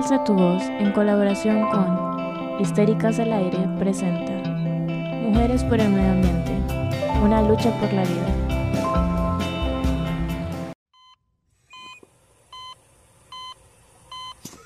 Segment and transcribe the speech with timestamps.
[0.00, 4.32] Alza tu voz en colaboración con Histéricas al Aire presenta
[5.20, 6.52] Mujeres por el Medio Ambiente,
[7.22, 8.34] una lucha por la vida.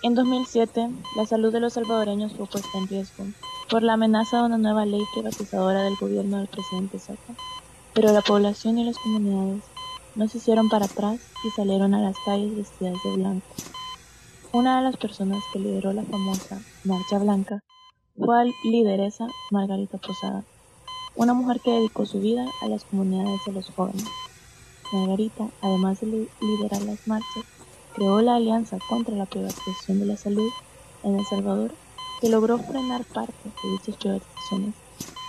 [0.05, 3.25] En 2007, la salud de los salvadoreños fue puesta en riesgo
[3.69, 7.35] por la amenaza de una nueva ley privatizadora del gobierno del presidente Saca.
[7.93, 9.65] Pero la población y las comunidades
[10.15, 13.47] no se hicieron para atrás y salieron a las calles vestidas de blanco.
[14.55, 17.65] Una de las personas que lideró la famosa Marcha Blanca
[18.17, 20.45] fue la lideresa Margarita Posada,
[21.17, 24.05] una mujer que dedicó su vida a las comunidades de los jóvenes.
[24.93, 27.43] Margarita, además de liderar las marchas,
[27.97, 30.53] creó la Alianza contra la Privatización de la Salud
[31.03, 31.73] en El Salvador,
[32.21, 34.75] que logró frenar parte de dichas privatizaciones.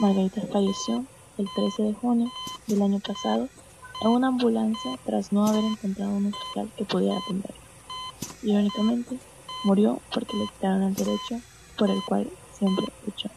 [0.02, 1.04] Margarita falleció
[1.40, 2.30] el 13 de junio
[2.68, 3.50] del año pasado
[4.02, 7.65] en una ambulancia tras no haber encontrado un hospital que pudiera atenderla.
[8.44, 9.18] Irónicamente,
[9.66, 11.36] murió porque le quitaron el derecho
[11.78, 13.30] por el cual siempre luchó.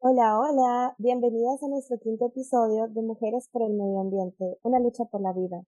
[0.00, 5.04] Hola, hola, bienvenidas a nuestro quinto episodio de Mujeres por el Medio Ambiente, una lucha
[5.04, 5.64] por la vida,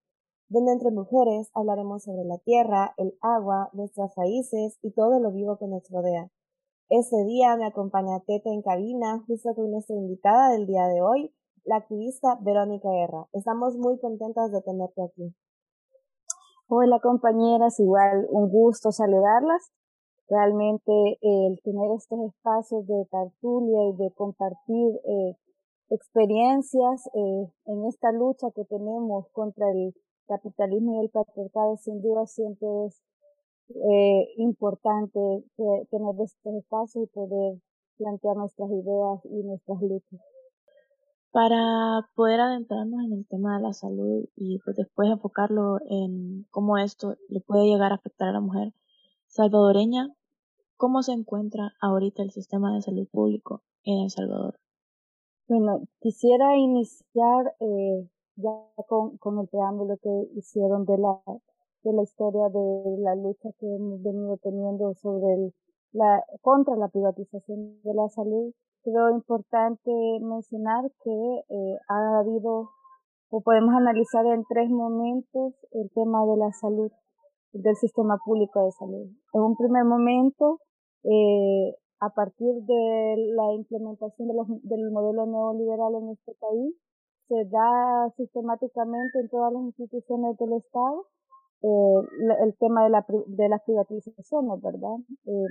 [0.49, 5.57] donde entre mujeres hablaremos sobre la tierra, el agua, nuestras raíces y todo lo vivo
[5.57, 6.31] que nos rodea.
[6.91, 11.33] Ese día me acompaña Tete en cabina, justo con nuestra invitada del día de hoy,
[11.65, 13.27] la activista Verónica Guerra.
[13.33, 15.35] Estamos muy contentas de tenerte aquí.
[16.69, 19.73] Hola compañeras, igual un gusto saludarlas.
[20.29, 25.37] Realmente el tener estos espacios de tertulia y de compartir eh,
[25.91, 29.95] experiencias eh, en esta lucha que tenemos contra el
[30.27, 33.03] capitalismo y el patriarcado sin duda siempre es
[33.69, 35.21] eh, importante
[35.91, 37.59] tener estos espacios y poder
[37.99, 40.34] plantear nuestras ideas y nuestras luchas.
[41.35, 46.79] Para poder adentrarnos en el tema de la salud y pues después enfocarlo en cómo
[46.79, 48.73] esto le puede llegar a afectar a la mujer
[49.27, 50.15] salvadoreña,
[50.77, 54.61] ¿cómo se encuentra ahorita el sistema de salud público en El Salvador?
[55.49, 58.53] Bueno, quisiera iniciar eh, ya
[58.87, 61.21] con, con el preámbulo que hicieron de la,
[61.83, 65.53] de la historia de la lucha que hemos venido teniendo sobre
[65.91, 69.91] la, contra la privatización de la salud creo importante
[70.21, 71.11] mencionar que
[71.49, 72.71] eh, ha habido
[73.31, 76.93] o podemos analizar en tres momentos el tema de la salud
[77.53, 79.09] del sistema público de salud.
[79.33, 80.61] En un primer momento,
[81.03, 86.75] eh, a partir de la implementación de los, del modelo neoliberal en este país,
[87.29, 91.07] se da sistemáticamente en todas las instituciones del Estado
[91.63, 92.01] eh,
[92.45, 94.97] el tema de, la, de las privatizaciones, ¿verdad?
[95.27, 95.47] Eh,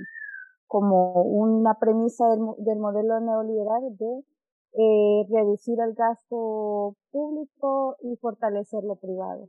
[0.66, 4.24] como una premisa del, del modelo neoliberal de
[4.76, 9.48] eh, reducir el gasto público y fortalecer lo privado.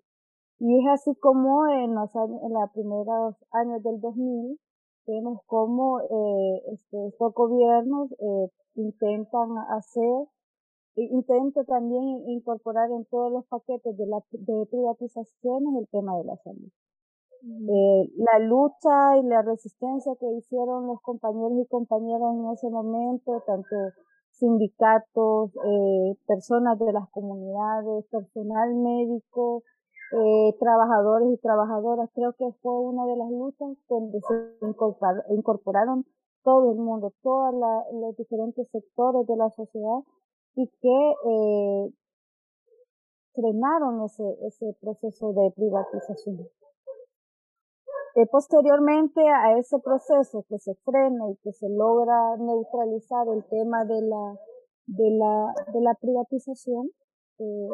[0.59, 4.59] Y es así como en los, en los primeros años del 2000
[5.07, 10.27] vemos cómo eh, este, estos gobiernos eh, intentan hacer,
[10.95, 16.37] intentan también incorporar en todos los paquetes de, la, de privatizaciones el tema de la
[16.37, 16.69] salud.
[17.45, 23.75] La lucha y la resistencia que hicieron los compañeros y compañeras en ese momento, tanto
[24.31, 29.61] sindicatos, eh, personas de las comunidades, personal médico,
[30.11, 36.05] eh, trabajadores y trabajadoras, creo que fue una de las luchas donde se incorporaron
[36.43, 37.53] todo el mundo, todos
[37.93, 39.99] los diferentes sectores de la sociedad
[40.55, 41.93] y que eh,
[43.33, 46.47] frenaron ese, ese proceso de privatización.
[48.31, 54.01] Posteriormente a ese proceso que se frena y que se logra neutralizar el tema de
[54.03, 54.39] la,
[54.85, 56.91] de la, de la privatización,
[57.39, 57.69] eh,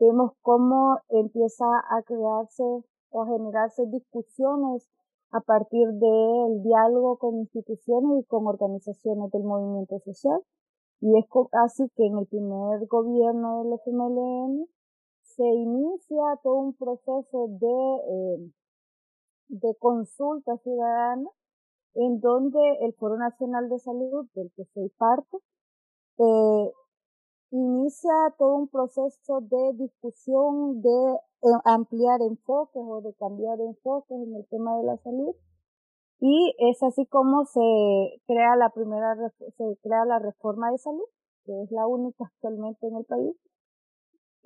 [0.00, 2.62] vemos cómo empieza a crearse
[3.10, 4.88] o a generarse discusiones
[5.32, 10.40] a partir del diálogo con instituciones y con organizaciones del movimiento social.
[11.02, 14.66] Y es así que en el primer gobierno del FMLN
[15.20, 18.50] se inicia todo un proceso de eh,
[19.48, 21.30] de consulta ciudadana
[21.94, 25.38] en donde el Foro Nacional de Salud, del que soy parte,
[26.18, 26.72] eh,
[27.50, 34.34] inicia todo un proceso de discusión, de eh, ampliar enfoques o de cambiar enfoques en
[34.34, 35.34] el tema de la salud.
[36.20, 37.60] Y es así como se
[38.26, 41.04] crea la primera, se crea la reforma de salud,
[41.44, 43.36] que es la única actualmente en el país,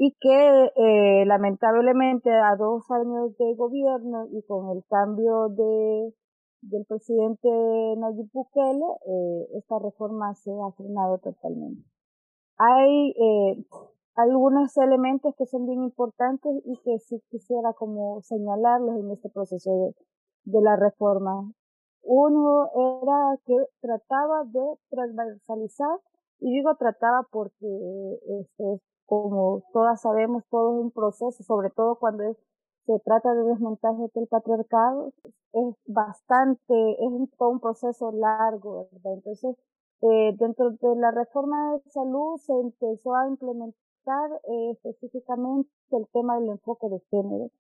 [0.03, 6.15] y que eh, lamentablemente a dos años de gobierno y con el cambio de
[6.63, 7.49] del presidente
[7.99, 11.83] Nayib Bukele, eh, esta reforma se ha frenado totalmente.
[12.57, 13.65] Hay, eh,
[14.15, 19.71] algunos elementos que son bien importantes y que sí quisiera como señalarlos en este proceso
[19.71, 19.95] de,
[20.53, 21.53] de la reforma.
[22.03, 25.99] Uno era que trataba de transversalizar,
[26.39, 27.69] y digo trataba porque
[28.41, 32.23] este, como todas sabemos, todo es un proceso, sobre todo cuando
[32.87, 35.13] se trata de desmontaje del patriarcado,
[35.53, 39.15] es bastante, es todo un proceso largo, ¿verdad?
[39.15, 39.57] Entonces,
[40.03, 46.39] eh, dentro de la reforma de salud se empezó a implementar eh, específicamente el tema
[46.39, 47.51] del enfoque de género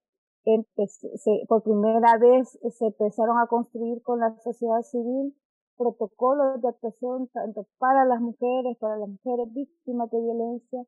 [1.49, 5.35] por primera vez se empezaron a construir con la sociedad civil
[5.76, 10.85] protocolos de actuación tanto para las mujeres, para las mujeres víctimas de violencia.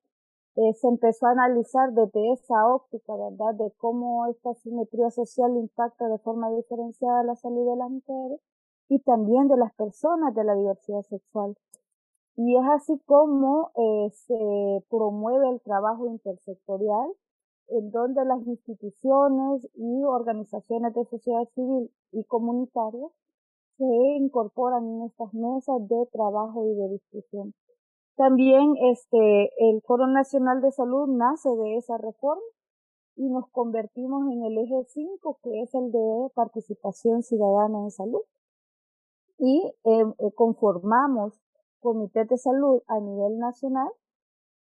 [0.56, 6.08] Eh, se empezó a analizar desde esa óptica, ¿verdad?, de cómo esta simetría social impacta
[6.08, 8.40] de forma diferenciada la salud de las mujeres
[8.88, 11.56] y también de las personas de la diversidad sexual.
[12.36, 17.12] Y es así como eh, se promueve el trabajo intersectorial
[17.68, 23.10] en donde las instituciones y organizaciones de sociedad civil y comunitarias
[23.78, 23.84] se
[24.18, 27.54] incorporan en estas mesas de trabajo y de discusión.
[28.16, 32.42] También este, el Foro Nacional de Salud nace de esa reforma
[33.16, 38.22] y nos convertimos en el eje 5, que es el de participación ciudadana en salud.
[39.38, 41.34] Y em, eh, conformamos
[41.80, 43.90] comités de salud a nivel nacional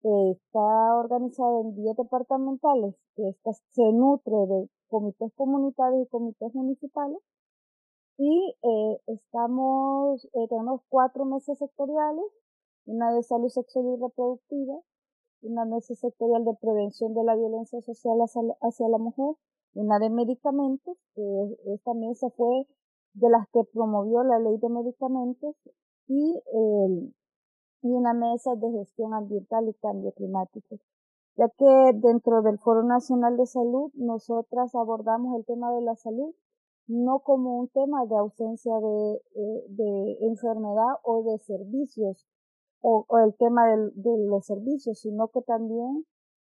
[0.03, 3.35] está organizado en 10 departamentales, que
[3.71, 7.19] se nutre de comités comunitarios y comités municipales.
[8.17, 12.25] Y eh, estamos, eh, tenemos cuatro mesas sectoriales,
[12.89, 14.79] una de salud sexual y reproductiva,
[15.41, 19.35] una mesa sectorial de prevención de la violencia social hacia, la mujer,
[19.75, 22.67] una de medicamentos, que esta mesa fue
[23.13, 25.55] de las que promovió la ley de medicamentos,
[26.07, 27.13] y el
[27.81, 30.79] y una mesa de gestión ambiental y cambio climático,
[31.37, 36.33] ya que dentro del Foro Nacional de Salud nosotras abordamos el tema de la salud
[36.87, 42.27] no como un tema de ausencia de, eh, de enfermedad o de servicios
[42.81, 46.05] o, el tema de los servicios, sino que también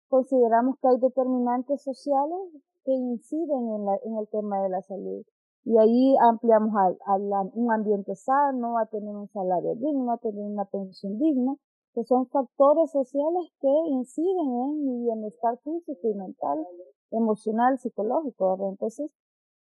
[0.09, 2.39] consideramos que hay determinantes sociales
[2.85, 5.25] que inciden en, la, en el tema de la salud.
[5.65, 7.17] Y ahí ampliamos a,
[7.55, 11.55] un ambiente sano, a tener un salario digno, a tener una pensión digna,
[11.95, 16.67] que son factores sociales que inciden en mi bienestar físico y mental,
[17.13, 18.59] emocional, psicológico.
[18.71, 19.11] Entonces,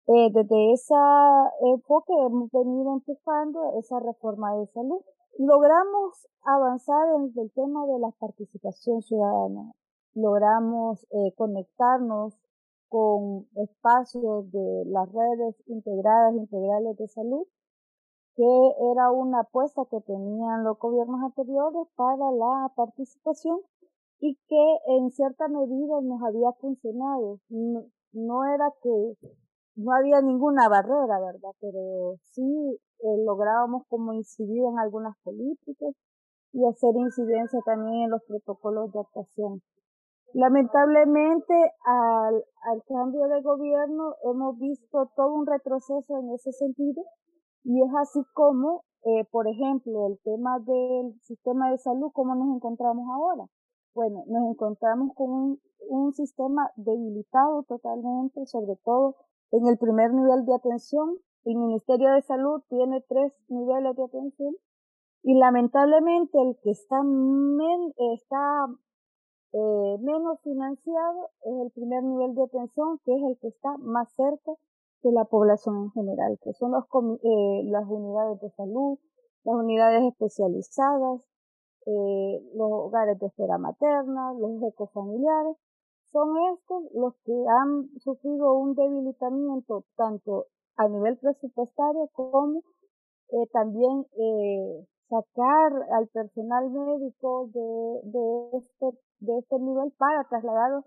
[0.08, 0.94] eh, desde ese
[1.60, 5.00] enfoque hemos venido empujando esa reforma de salud.
[5.38, 9.72] Logramos avanzar en el tema de la participación ciudadana.
[10.14, 12.38] Logramos eh, conectarnos
[12.88, 17.46] con espacios de las redes integradas, integrales de salud,
[18.36, 18.44] que
[18.92, 23.60] era una apuesta que tenían los gobiernos anteriores para la participación
[24.20, 27.40] y que en cierta medida nos había funcionado.
[27.48, 29.16] No, era que
[29.76, 31.52] no había ninguna barrera, ¿verdad?
[31.60, 35.94] Pero sí eh, lográbamos como incidir en algunas políticas
[36.52, 39.62] y hacer incidencia también en los protocolos de actuación.
[40.34, 41.54] Lamentablemente,
[41.84, 42.42] al,
[42.88, 47.02] cambio de gobierno hemos visto todo un retroceso en ese sentido
[47.64, 52.56] y es así como, eh, por ejemplo, el tema del sistema de salud, ¿cómo nos
[52.56, 53.44] encontramos ahora?
[53.94, 55.58] Bueno, nos encontramos con
[55.88, 59.16] un sistema debilitado totalmente, sobre todo
[59.50, 61.18] en el primer nivel de atención.
[61.44, 64.54] El Ministerio de Salud tiene tres niveles de atención
[65.24, 67.00] y lamentablemente el que está,
[69.52, 74.12] eh, menos financiado es el primer nivel de atención, que es el que está más
[74.12, 74.52] cerca
[75.02, 76.84] de la población en general, que son los,
[77.22, 78.98] eh, las unidades de salud,
[79.42, 81.22] las unidades especializadas,
[81.86, 85.56] eh, los hogares de espera materna, los ecofamiliares,
[86.12, 90.46] son estos los que han sufrido un debilitamiento tanto
[90.76, 92.60] a nivel presupuestario como
[93.30, 100.84] eh, también eh, sacar al personal médico de, de, este, de este nivel para trasladarlos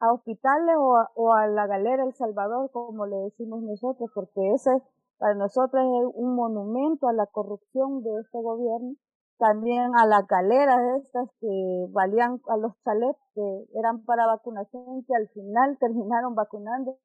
[0.00, 4.52] a hospitales o a, o a la galera El Salvador, como le decimos nosotros, porque
[4.54, 4.70] ese
[5.18, 8.94] para nosotros es un monumento a la corrupción de este gobierno,
[9.38, 15.14] también a las galeras estas que valían a los chalets que eran para vacunación, que
[15.14, 16.98] al final terminaron vacunando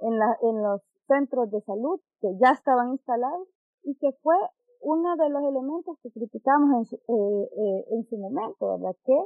[0.00, 3.48] en, la, en los centros de salud que ya estaban instalados
[3.82, 4.34] y que fue
[4.80, 8.96] uno de los elementos que criticamos en su, eh, eh, en su momento, ¿verdad?
[9.04, 9.24] Que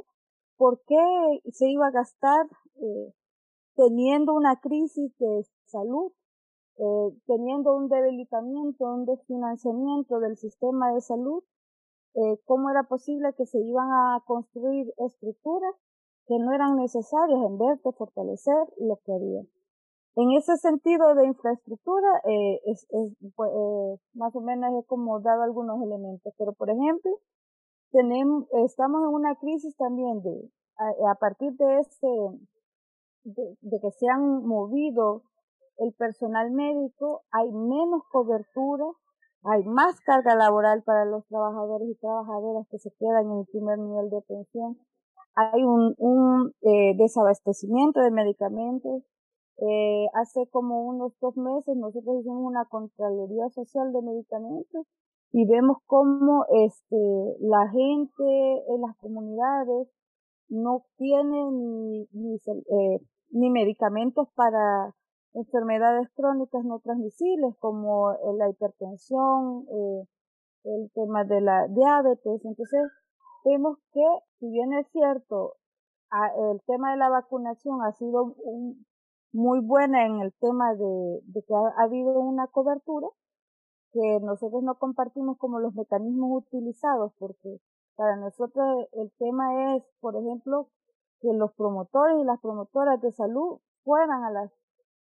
[0.57, 2.47] por qué se iba a gastar
[2.81, 3.13] eh,
[3.75, 6.11] teniendo una crisis de salud,
[6.77, 11.43] eh, teniendo un debilitamiento, un desfinanciamiento del sistema de salud,
[12.15, 15.73] eh, cómo era posible que se iban a construir estructuras
[16.27, 19.41] que no eran necesarias en vez de fortalecer lo que había.
[20.17, 22.87] En ese sentido de infraestructura, eh, es,
[23.35, 27.11] pues, eh, más o menos he como dado algunos elementos, pero por ejemplo,
[27.91, 32.07] tenemos, estamos en una crisis también de, a, partir de este,
[33.25, 35.23] de, que se han movido
[35.79, 38.85] el personal médico, hay menos cobertura,
[39.43, 43.79] hay más carga laboral para los trabajadores y trabajadoras que se quedan en el primer
[43.79, 44.77] nivel de pensión,
[45.35, 49.03] hay un, un eh, desabastecimiento de medicamentos,
[49.57, 54.85] eh, hace como unos dos meses nosotros hicimos una Contraloría Social de Medicamentos
[55.31, 59.87] y vemos cómo este, la gente en las comunidades
[60.49, 64.93] no tiene ni, ni, eh, ni medicamentos para
[65.33, 70.07] enfermedades crónicas no transmisibles como la hipertensión, eh,
[70.63, 72.43] el tema de la diabetes.
[72.45, 72.91] Entonces,
[73.43, 74.05] vemos que,
[74.39, 75.55] si bien es cierto,
[76.51, 78.85] el tema de la vacunación ha sido un,
[79.35, 83.07] muy buena en el tema de, que ha, habido una cobertura
[83.91, 87.59] que nosotros no compartimos como los mecanismos utilizados porque
[87.97, 90.69] para nosotros el tema es, por ejemplo,
[91.19, 94.51] que los promotores y las promotoras de salud fueran a las,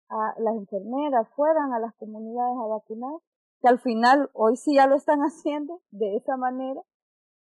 [0.09, 3.15] a las enfermeras, fueran a las comunidades a vacunar,
[3.61, 6.81] que al final hoy sí ya lo están haciendo de esa manera,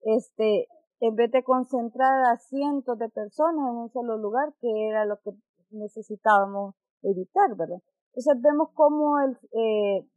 [0.01, 0.67] este,
[1.00, 5.19] en vez de concentrar a cientos de personas en un solo lugar, que era lo
[5.22, 5.31] que
[5.71, 7.81] necesitábamos evitar, ¿verdad?
[8.13, 10.07] Entonces vemos cómo el, eh,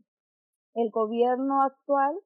[0.75, 2.19] el gobierno actual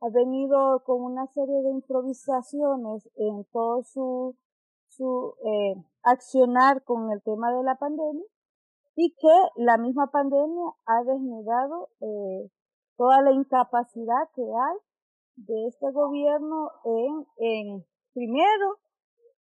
[0.00, 4.36] ha venido con una serie de improvisaciones en todo su,
[4.88, 8.26] su eh, accionar con el tema de la pandemia
[8.96, 12.50] y que la misma pandemia ha desnudado eh,
[12.96, 14.76] toda la incapacidad que hay
[15.36, 18.78] de este gobierno en, en primero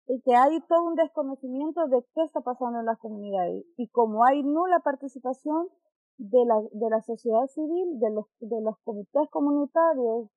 [0.10, 3.64] y que hay todo un desconocimiento de qué está pasando en las comunidades.
[3.78, 5.68] Y como hay nula participación
[6.18, 10.30] de la, de la sociedad civil, de los, de los comités comunitarios,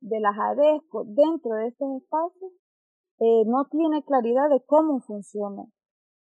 [0.00, 2.52] de las ADESCO dentro de estos espacios,
[3.20, 5.66] eh, no tiene claridad de cómo funciona.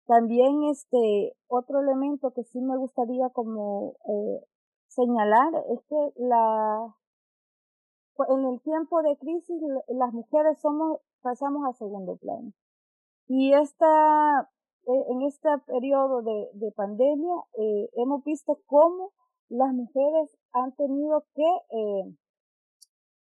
[0.07, 4.45] También este otro elemento que sí me gustaría como eh,
[4.88, 6.97] señalar es que la
[8.28, 12.52] en el tiempo de crisis las mujeres somos pasamos a segundo plano.
[13.29, 14.51] Y esta,
[14.87, 19.13] eh, en este periodo de, de pandemia eh, hemos visto cómo
[19.51, 22.17] las mujeres han tenido que eh,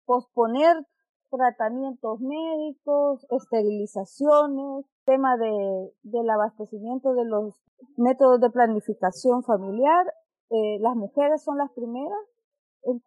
[0.04, 0.84] posponer
[1.30, 7.54] tratamientos médicos, esterilizaciones, tema de, del abastecimiento de los
[7.96, 10.06] métodos de planificación familiar.
[10.50, 12.18] Eh, las mujeres son las primeras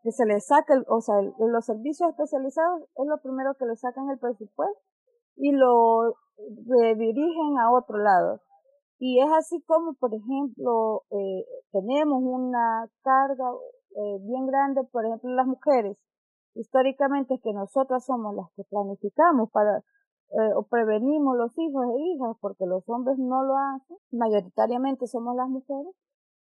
[0.02, 4.10] que se les saca, o sea, los servicios especializados es lo primero que le sacan
[4.10, 4.82] el presupuesto
[5.36, 6.16] y lo
[6.68, 8.42] redirigen a otro lado.
[9.00, 13.46] Y es así como, por ejemplo, eh, tenemos una carga
[13.92, 16.02] eh, bien grande, por ejemplo, las mujeres.
[16.56, 22.02] Históricamente es que nosotras somos las que planificamos para eh, o prevenimos los hijos e
[22.02, 23.98] hijas porque los hombres no lo hacen.
[24.12, 25.94] Mayoritariamente somos las mujeres.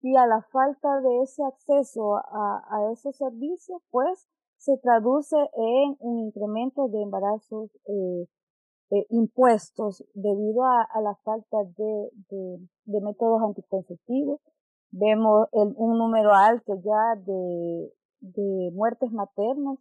[0.01, 5.95] Y a la falta de ese acceso a, a esos servicios, pues se traduce en
[5.99, 8.27] un incremento de embarazos eh,
[8.93, 14.39] eh, impuestos debido a, la falta de, métodos anticonceptivos.
[14.91, 19.79] Vemos un número alto ya de, muertes maternas.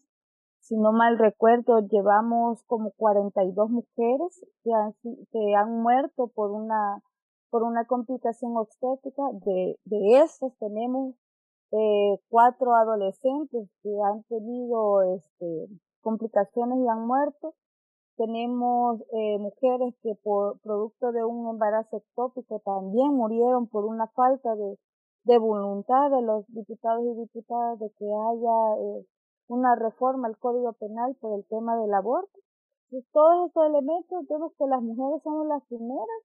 [0.61, 7.03] Si no mal recuerdo, llevamos como 42 mujeres que han, que han muerto por una,
[7.51, 9.25] por una complicación obstétrica.
[9.45, 11.17] De, de esas tenemos
[11.73, 15.69] eh, cuatro adolescentes que han tenido este,
[16.01, 17.55] complicaciones y han muerto
[18.17, 24.55] tenemos eh, mujeres que por producto de un embarazo ectópico también murieron por una falta
[24.55, 24.79] de,
[25.25, 29.07] de voluntad de los diputados y diputadas de que haya eh,
[29.49, 32.39] una reforma al Código Penal por el tema del aborto.
[33.13, 36.23] Todos estos elementos vemos que las mujeres son las primeras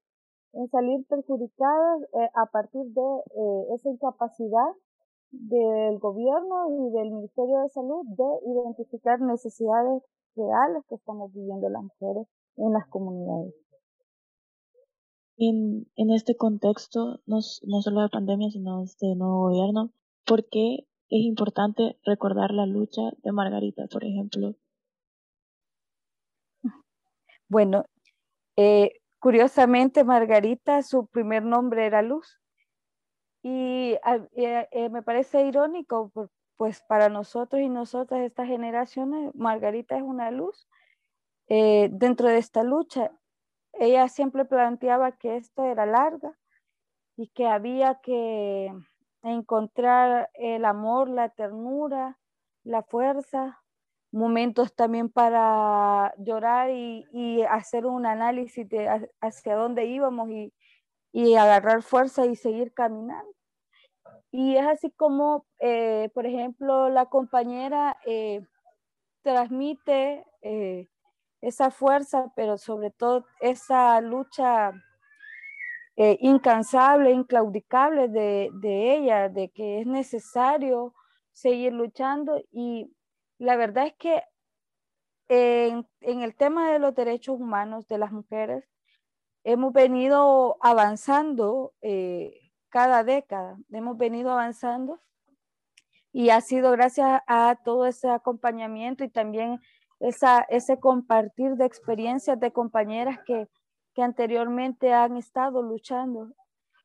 [0.52, 4.72] en salir perjudicadas eh, a partir de eh, esa incapacidad
[5.30, 10.02] del gobierno y del Ministerio de Salud de identificar necesidades
[10.38, 12.26] reales que estamos viviendo las mujeres
[12.56, 13.54] en las comunidades.
[15.36, 19.90] En, en este contexto, no, no solo de pandemia, sino de este nuevo gobierno,
[20.24, 24.54] ¿por qué es importante recordar la lucha de Margarita, por ejemplo?
[27.48, 27.84] Bueno,
[28.56, 32.40] eh, curiosamente Margarita, su primer nombre era Luz.
[33.42, 33.94] Y
[34.34, 40.02] eh, eh, me parece irónico por, pues para nosotros y nosotras, estas generaciones, Margarita es
[40.02, 40.68] una luz.
[41.48, 43.12] Eh, dentro de esta lucha,
[43.72, 46.36] ella siempre planteaba que esto era larga
[47.16, 48.74] y que había que
[49.22, 52.18] encontrar el amor, la ternura,
[52.64, 53.62] la fuerza,
[54.10, 60.52] momentos también para llorar y, hacer un análisis de hacia dónde íbamos y,
[61.36, 63.37] agarrar fuerza y seguir caminando.
[64.30, 68.42] Y es así como, eh, por ejemplo, la compañera eh,
[69.22, 70.88] transmite eh,
[71.40, 74.72] esa fuerza, pero sobre todo esa lucha
[76.20, 80.94] incansable, inclaudicable de, de ella, de que es necesario
[81.32, 82.40] seguir luchando.
[82.52, 82.94] Y
[83.38, 84.22] la verdad es que
[85.28, 88.64] en, el tema de los derechos humanos de las mujeres,
[89.44, 91.72] hemos venido avanzando
[92.70, 95.00] cada década, hemos venido avanzando
[96.12, 99.60] y ha sido gracias a todo ese acompañamiento y también
[100.00, 103.48] esa, ese compartir de experiencias de compañeras que,
[104.00, 106.30] anteriormente han estado luchando.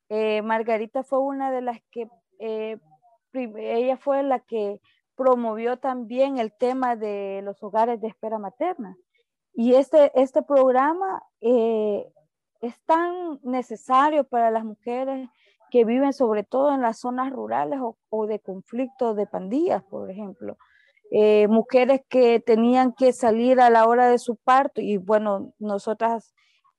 [0.09, 2.09] Eh, Margarita fue una de las que,
[2.39, 2.79] eh,
[3.33, 4.81] ella fue la que
[5.15, 8.97] promovió también el tema de los hogares de espera materna.
[9.53, 12.11] Y este, este programa eh,
[12.61, 15.29] es tan necesario para las mujeres
[15.73, 20.55] que viven sobre todo en las zonas rurales o, de conflictos de pandillas, por ejemplo.
[21.09, 26.35] Eh, mujeres que tenían que salir a la hora de su parto y bueno, nosotras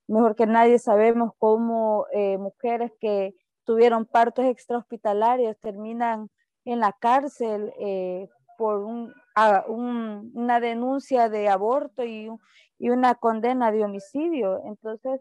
[0.06, 3.34] mejor que nadie sabemos cómo eh, mujeres que
[3.64, 6.30] tuvieron partos extrahospitalarios terminan
[6.64, 12.30] en la cárcel eh, por una denuncia de aborto y,
[12.78, 14.62] una condena de homicidio.
[14.66, 15.20] Entonces,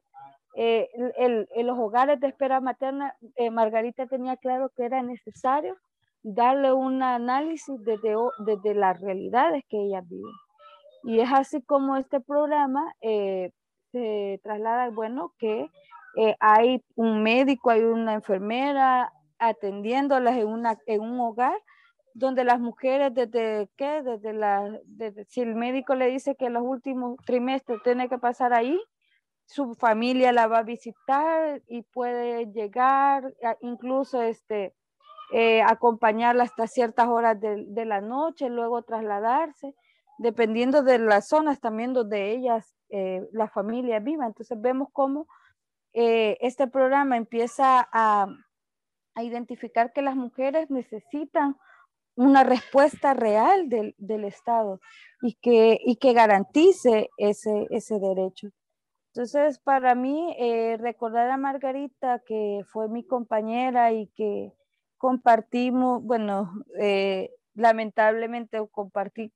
[0.56, 5.76] eh, en los hogares de espera materna, eh, Margarita tenía claro que era necesario
[6.22, 10.34] darle un análisis desde, desde las realidades que ellas viven.
[11.04, 15.68] Y es así como este programa se traslada, bueno, que
[16.40, 21.58] hay un médico, hay una enfermera, atendiéndolas en, una, en un hogar
[22.14, 24.80] donde las mujeres desde qué, desde la,
[25.28, 28.80] si el médico le dice que los últimos trimestres tiene que pasar ahí,
[29.46, 34.74] su familia la va a visitar y puede llegar, incluso este,
[35.32, 39.76] eh, acompañarla hasta ciertas horas de, de, la noche, luego trasladarse,
[40.18, 44.26] dependiendo de las zonas también donde ellas, eh, la familia viva.
[44.26, 45.28] Entonces vemos cómo
[45.94, 48.28] eh, este programa empieza a,
[49.16, 51.58] a identificar que las mujeres necesitan
[52.16, 54.80] una respuesta real del, del Estado
[55.22, 58.50] y que, y que garantice ese, ese derecho.
[59.14, 64.52] Entonces, para mí, eh, recordar a Margarita, que fue mi compañera y que
[64.98, 69.32] compartimos, bueno, eh, lamentablemente compartí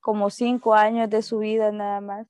[0.00, 2.26] como cinco años de su vida nada más,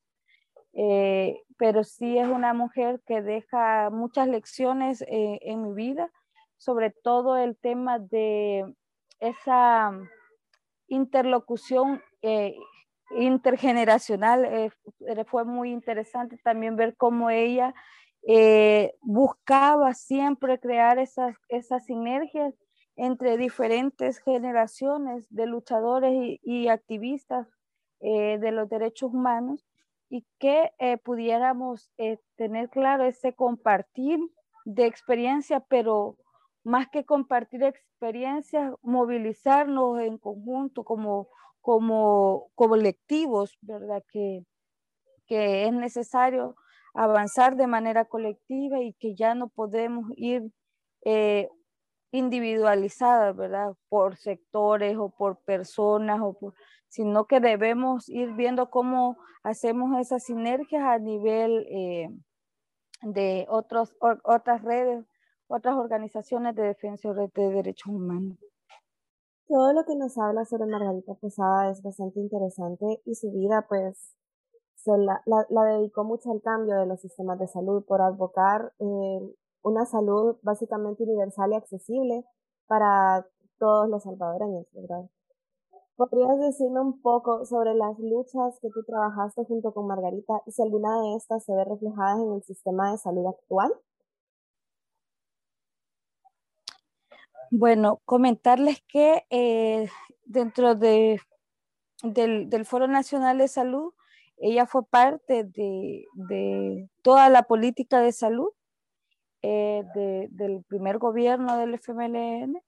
[0.72, 6.10] eh, pero sí es una mujer que deja muchas lecciones en mi vida
[6.58, 8.74] sobre todo el tema de
[9.20, 9.92] esa
[10.88, 12.56] interlocución eh,
[13.10, 14.44] intergeneracional.
[14.44, 14.70] Eh,
[15.26, 17.74] fue muy interesante también ver cómo ella
[18.26, 22.54] eh, buscaba siempre crear esas, esas sinergias
[22.96, 27.46] entre diferentes generaciones de luchadores y, activistas
[28.00, 29.64] de los derechos humanos
[30.08, 30.72] y que
[31.04, 31.92] pudiéramos
[32.36, 34.18] tener claro ese compartir
[34.64, 36.16] de experiencia, pero
[36.62, 41.28] más que compartir experiencias, movilizarnos en conjunto como,
[41.68, 44.02] como, colectivos, ¿verdad?
[44.10, 44.42] Que,
[45.26, 46.56] que es necesario
[46.94, 50.50] avanzar de manera colectiva y que ya no podemos ir
[51.04, 51.50] eh,
[52.10, 53.74] individualizadas, ¿verdad?
[53.90, 56.54] Por sectores o por personas, o
[56.88, 62.08] sino que debemos ir viendo cómo hacemos esas sinergias a nivel eh,
[63.02, 65.04] de otros, otras redes
[65.48, 68.38] otras organizaciones de defensa de derechos humanos.
[69.48, 74.14] Todo lo que nos habla sobre Margarita Posada es bastante interesante y su vida pues
[74.76, 79.34] se la, la, dedicó mucho al cambio de los sistemas de salud por advocar eh,
[79.62, 82.24] una salud básicamente universal y accesible
[82.66, 83.26] para
[83.58, 85.08] todos los salvadoreños, ¿verdad?
[85.96, 90.60] ¿Podrías decirme un poco sobre las luchas que tú trabajaste junto con Margarita y si
[90.60, 93.72] alguna de estas se ve reflejada en el sistema de salud actual?
[97.50, 99.88] Bueno, comentarles que eh,
[100.24, 101.20] dentro de,
[102.02, 103.94] del, Foro Nacional de Salud,
[104.36, 108.50] ella fue parte de, toda la política de salud
[109.42, 109.82] eh,
[110.30, 112.60] del primer gobierno del FMLN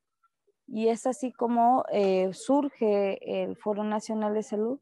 [0.67, 4.81] y es así como eh, surge el Foro Nacional de Salud.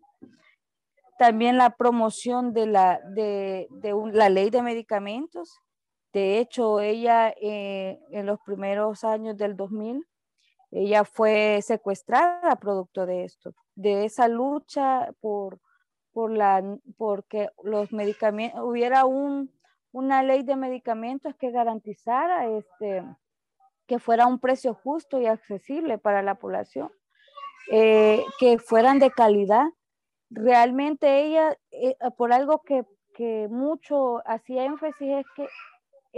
[1.18, 3.68] también la promoción de la, de,
[4.12, 5.58] la ley de medicamentos.
[6.12, 10.07] De hecho, ella eh, en los primeros años del 2000,
[10.71, 15.61] ella fue secuestrada producto de esto, de esa lucha por,
[16.12, 16.62] por la,
[16.97, 19.53] porque los medicamentos, hubiera un,
[19.92, 23.05] una ley de medicamentos que garantizara este,
[23.87, 26.90] que fuera un precio justo y accesible para la población,
[27.73, 29.64] eh, que fueran de calidad.
[30.31, 35.49] Realmente ella, eh, por algo que, que, mucho hacía énfasis es que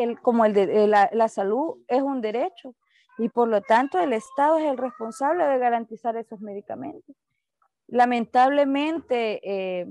[0.03, 2.75] el, como el de, la, la, salud es un derecho
[3.19, 7.15] y por lo tanto el Estado es el responsable de garantizar esos medicamentos.
[7.87, 9.87] Lamentablemente eh,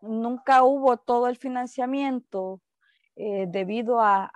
[0.00, 2.60] nunca hubo todo el financiamiento
[3.14, 4.32] debido a,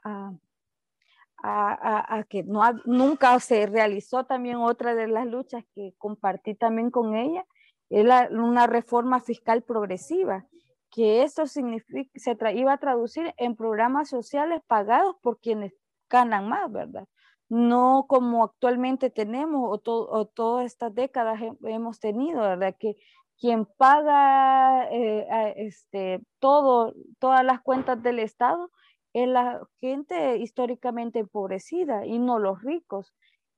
[1.42, 7.14] a, que no, nunca se realizó también otra de las luchas que compartí también con
[7.14, 7.44] ella,
[7.88, 10.46] es una reforma fiscal progresiva,
[10.90, 15.72] que significa, se iba a traducir en programas sociales pagados por quienes
[16.08, 17.06] ganan más, ¿verdad?
[17.48, 22.74] No como actualmente tenemos o, o todas estas décadas hemos tenido, ¿verdad?
[22.78, 22.96] Que
[23.38, 28.70] quien paga eh, este, todo, todas las cuentas del Estado
[29.12, 33.14] es la gente históricamente empobrecida y no los ricos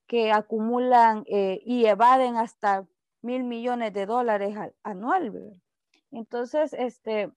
[0.06, 2.86] que acumulan eh, y evaden hasta
[3.22, 5.32] mil millones de dólares anual.
[6.10, 7.30] Entonces, este,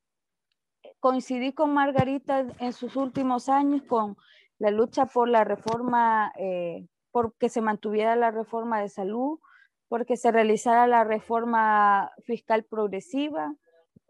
[1.00, 4.18] coincidí con Margarita en sus últimos años con
[4.60, 9.40] la lucha por la reforma, eh, por que se mantuviera la reforma de salud,
[9.88, 13.56] porque se realizara la reforma fiscal progresiva,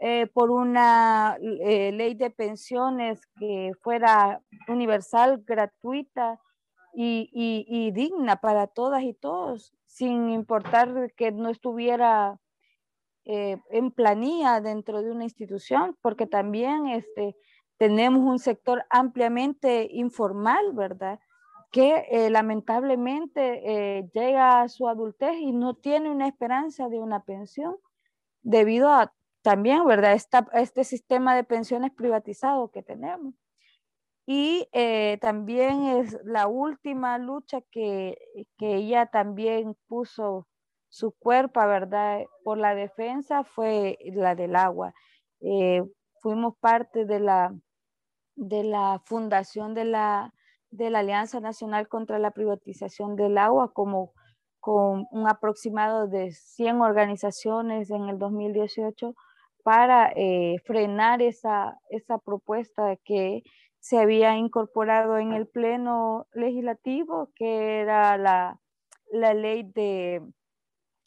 [0.03, 6.39] eh, por una eh, ley de pensiones que fuera universal, gratuita
[6.93, 12.40] y, digna para todas y todos, sin importar que no estuviera
[13.31, 17.35] eh, en planilla dentro de una institución, porque también este,
[17.77, 21.19] tenemos un sector ampliamente informal, ¿verdad?
[21.71, 27.77] que lamentablemente llega a su adultez y no tiene una esperanza de una pensión
[28.41, 30.17] debido a también, ¿verdad?
[30.53, 33.33] este sistema de pensiones privatizado que tenemos.
[34.25, 38.17] Y eh, también es la última lucha que,
[38.57, 40.47] que, ella también puso
[40.91, 42.25] su cuerpo, ¿verdad?
[42.43, 44.93] Por la defensa fue la del agua.
[45.39, 45.83] Eh,
[46.19, 47.55] fuimos parte de la,
[48.35, 50.33] de la fundación de la,
[50.69, 54.11] de la Alianza Nacional contra la Privatización del Agua como
[54.59, 59.15] con un aproximado de 100 organizaciones en el 2018
[59.63, 63.43] para eh, frenar esa, esa propuesta que
[63.79, 68.59] se había incorporado en el pleno legislativo, que era la,
[69.11, 70.21] la ley de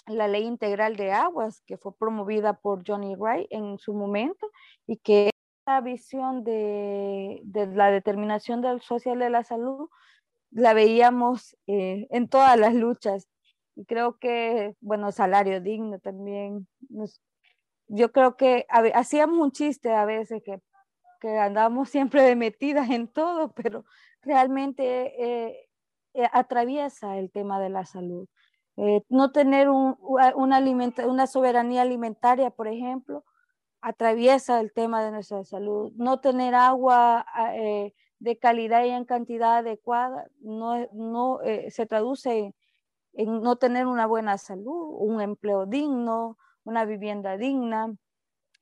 [0.07, 4.51] la ley integral de aguas que fue promovida por Johnny Wright en su momento
[4.87, 5.31] y que
[5.67, 7.43] esa visión de,
[7.75, 9.89] la determinación del social de la salud
[10.51, 13.29] la veíamos eh, en todas las luchas
[13.75, 16.69] y creo que bueno salario digno también
[17.89, 20.61] yo creo que hacíamos un chiste a veces que,
[21.21, 23.85] que andábamos siempre de metidas en todo, pero
[24.23, 25.69] realmente eh,
[26.15, 28.29] eh, atraviesa el tema de la salud.
[28.77, 29.97] Eh, no tener un,
[30.35, 33.25] una, soberanía alimentaria, por ejemplo,
[33.81, 35.93] atraviesa el tema de nuestra salud.
[35.97, 37.27] No tener agua
[38.19, 42.55] de calidad y en cantidad adecuada no, no se traduce
[43.13, 47.95] en no tener una buena salud, un empleo digno, una vivienda digna,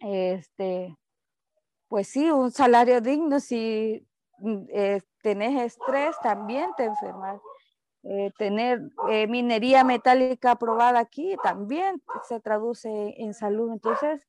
[0.00, 0.96] este,
[1.88, 4.06] pues sí, un salario digno, si
[4.38, 7.40] mm, eh, tenés estrés también te enfermas.
[8.04, 13.72] Eh, tener eh, minería metálica aprobada aquí también se traduce en salud.
[13.72, 14.26] Entonces,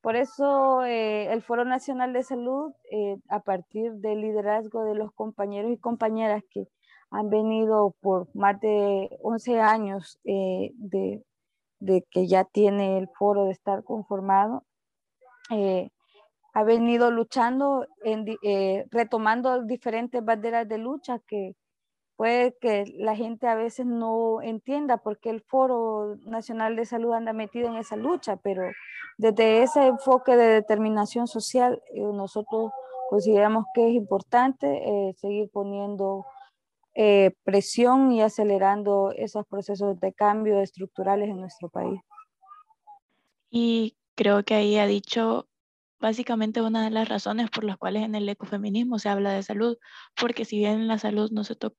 [0.00, 2.72] por eso el Foro Nacional de Salud,
[3.28, 6.66] a partir del liderazgo de los compañeros y compañeras que
[7.10, 11.22] han venido por más de 11 años de,
[11.82, 14.64] de que ya tiene el foro de estar conformado,
[15.50, 15.90] eh,
[16.54, 21.54] ha venido luchando, en, eh, retomando diferentes banderas de lucha que
[22.16, 27.12] puede que la gente a veces no entienda por qué el Foro Nacional de Salud
[27.12, 28.62] anda metido en esa lucha, pero
[29.18, 32.70] desde ese enfoque de determinación social, eh, nosotros
[33.10, 36.24] consideramos que es importante seguir poniendo
[36.94, 41.98] eh, presión y acelerando esos procesos de cambio estructurales en nuestro país.
[43.48, 45.48] Y creo que ahí ha dicho
[46.00, 49.78] básicamente una de las razones por las cuales en el ecofeminismo se habla de salud,
[50.20, 51.76] porque si bien la salud no se toca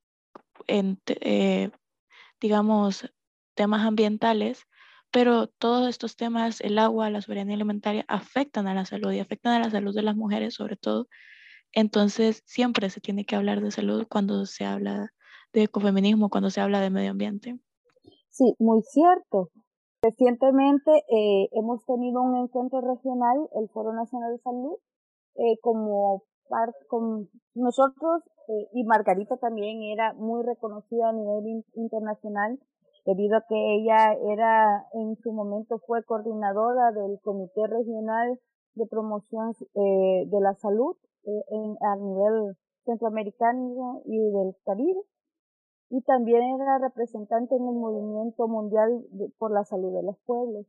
[0.68, 1.72] en, eh,
[2.42, 3.12] digamos,
[3.56, 4.66] temas ambientales,
[5.12, 9.54] pero todos estos temas, el agua, la soberanía alimentaria, afectan a la salud y afectan
[9.54, 11.08] a la salud de las mujeres sobre todo.
[11.72, 15.10] Entonces, siempre se tiene que hablar de salud cuando se habla
[15.54, 17.60] de ecofeminismo, cuando se habla de medio ambiente.
[18.30, 19.52] Sí, muy cierto.
[20.02, 24.78] Recientemente eh, hemos tenido un encuentro regional, el Foro Nacional de Salud,
[25.36, 32.60] eh, como parte con nosotros eh, y Margarita también era muy reconocida a nivel internacional
[33.06, 38.40] debido a que ella era en su momento fue coordinadora del Comité Regional
[38.76, 45.02] de Promoción eh, de la Salud eh, en, a nivel centroamericano y del Caribe
[45.90, 49.06] y también era representante en el movimiento mundial
[49.38, 50.66] por la salud de los pueblos.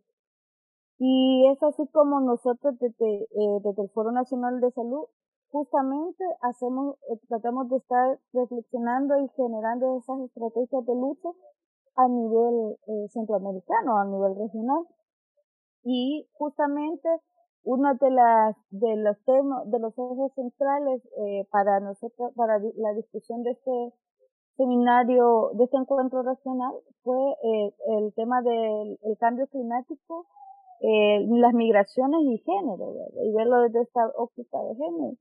[0.99, 5.07] Y es así como nosotros desde, eh, desde el Foro Nacional de Salud
[5.55, 11.29] justamente hacemos, eh, tratamos de estar reflexionando y generando esas estrategias de lucha
[11.95, 14.83] a nivel eh, centroamericano, a nivel regional.
[15.85, 17.09] Y justamente
[17.63, 22.93] uno de las de los temas de los ejes centrales eh, para nosotros para la
[22.95, 23.93] discusión de este
[24.57, 30.27] seminario de este encuentro regional fue eh, el tema del cambio climático
[30.81, 35.17] eh, las migraciones y género y verlo desde esta óptica de género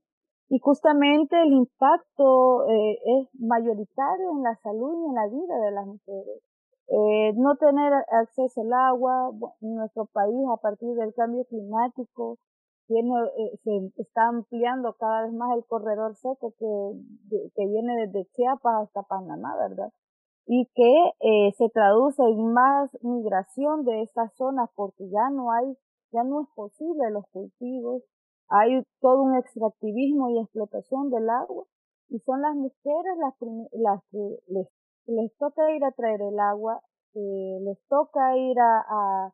[0.48, 5.70] y justamente el impacto eh, es mayoritario en la salud y en la vida de
[5.72, 6.42] las mujeres
[6.88, 9.30] eh, no tener acceso al agua
[9.62, 12.38] en nuestro país a partir del cambio climático
[12.86, 18.28] tiene, eh, se está ampliando cada vez más el corredor seco que, que viene desde
[18.32, 19.90] Chiapas hasta Panamá, ¿verdad?
[20.46, 25.74] Y que eh, se traduce en más migración de estas zonas porque ya no hay,
[26.12, 28.02] ya no es posible los cultivos,
[28.48, 31.64] hay todo un extractivismo y explotación del agua
[32.08, 33.34] y son las mujeres las,
[33.72, 34.38] las que
[35.06, 36.80] les toca ir a traer el agua,
[37.14, 39.32] eh, les toca ir a, a,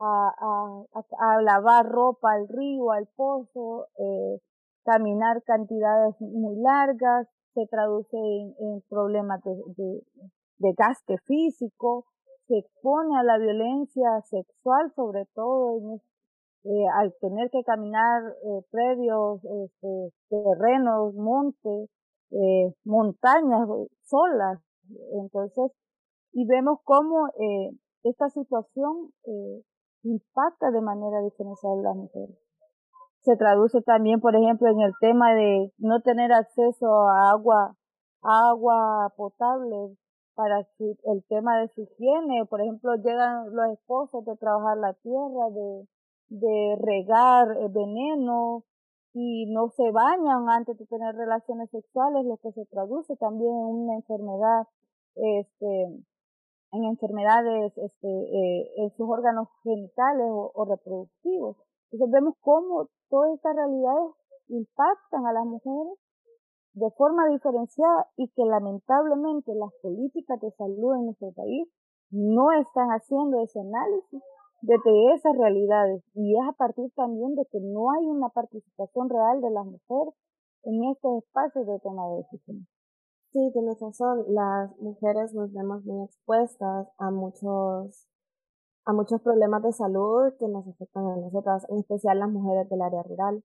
[0.00, 0.84] a,
[1.18, 4.40] a, lavar ropa al río, al pozo, eh,
[4.84, 10.02] caminar cantidades muy largas, se traduce en, problemas de,
[10.58, 12.06] de, gaste físico,
[12.46, 16.00] se expone a la violencia sexual sobre todo
[16.64, 21.90] eh, al tener que caminar eh, predios, este, terrenos, montes,
[22.30, 23.68] eh, montañas
[24.04, 24.60] solas,
[25.12, 25.72] entonces,
[26.32, 27.70] y vemos cómo eh,
[28.02, 29.62] esta situación eh,
[30.02, 32.36] impacta de manera diferencial a las mujeres.
[33.22, 37.76] Se traduce también, por ejemplo, en el tema de no tener acceso a agua,
[38.22, 39.96] agua potable
[40.34, 42.46] para el tema de su higiene.
[42.46, 45.88] Por ejemplo, llegan los esposos de trabajar la tierra, de,
[46.28, 48.64] de regar eh, veneno,
[49.14, 53.74] y no se bañan antes de tener relaciones sexuales, lo que se traduce también en
[53.74, 54.68] una enfermedad
[55.14, 56.04] este,
[56.72, 61.56] en enfermedades este, eh, en sus órganos genitales o, reproductivos.
[61.90, 64.12] Entonces vemos cómo todas estas realidades
[64.48, 65.98] impactan a las mujeres
[66.74, 71.66] de forma diferenciada y que lamentablemente las políticas de salud en nuestro país
[72.10, 74.22] no están haciendo ese análisis
[74.60, 79.40] de esas realidades y es a partir también de que no hay una participación real
[79.40, 80.14] de las mujeres
[80.64, 82.66] en estos espacios de toma de decisiones.
[83.30, 84.24] Sí, tienes razón.
[84.28, 88.08] Las mujeres nos vemos muy expuestas a muchos,
[88.86, 92.82] a muchos problemas de salud que nos afectan a nosotras, en especial las mujeres del
[92.82, 93.44] área rural.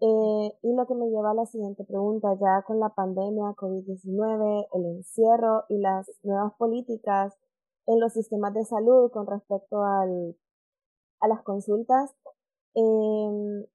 [0.00, 4.66] Eh, y lo que me lleva a la siguiente pregunta, ya con la pandemia COVID-19,
[4.72, 7.36] el encierro y las nuevas políticas
[7.88, 10.36] en los sistemas de salud con respecto al,
[11.20, 12.14] a las consultas,
[12.74, 13.68] eh,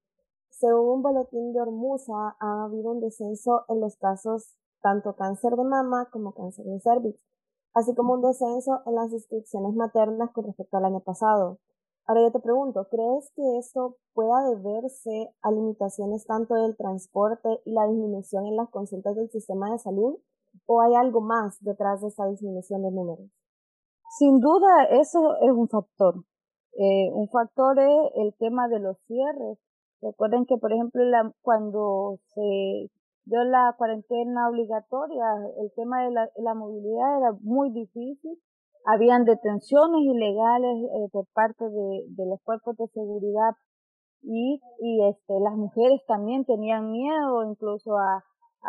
[0.52, 5.64] según un boletín de Hormuza, ha habido un descenso en los casos tanto cáncer de
[5.64, 7.20] mama como cáncer de cervix,
[7.74, 11.58] así como un descenso en las inscripciones maternas con respecto al año pasado.
[12.06, 17.72] Ahora yo te pregunto, ¿crees que esto pueda deberse a limitaciones tanto del transporte y
[17.72, 20.20] la disminución en las consultas del sistema de salud?
[20.68, 23.43] ¿O hay algo más detrás de esta disminución de números?
[24.16, 26.14] Sin duda, eso es un factor.
[26.78, 29.58] Eh, un factor es el tema de los cierres.
[30.04, 31.02] Recuerden que, por ejemplo,
[31.42, 32.92] cuando se
[33.26, 35.26] de la cuarentena obligatoria,
[35.60, 38.38] el tema de la, movilidad era muy difícil.
[38.86, 43.56] Habían detenciones ilegales eh, por parte de, los cuerpos de seguridad
[44.22, 48.24] y, y este, las mujeres también tenían miedo incluso a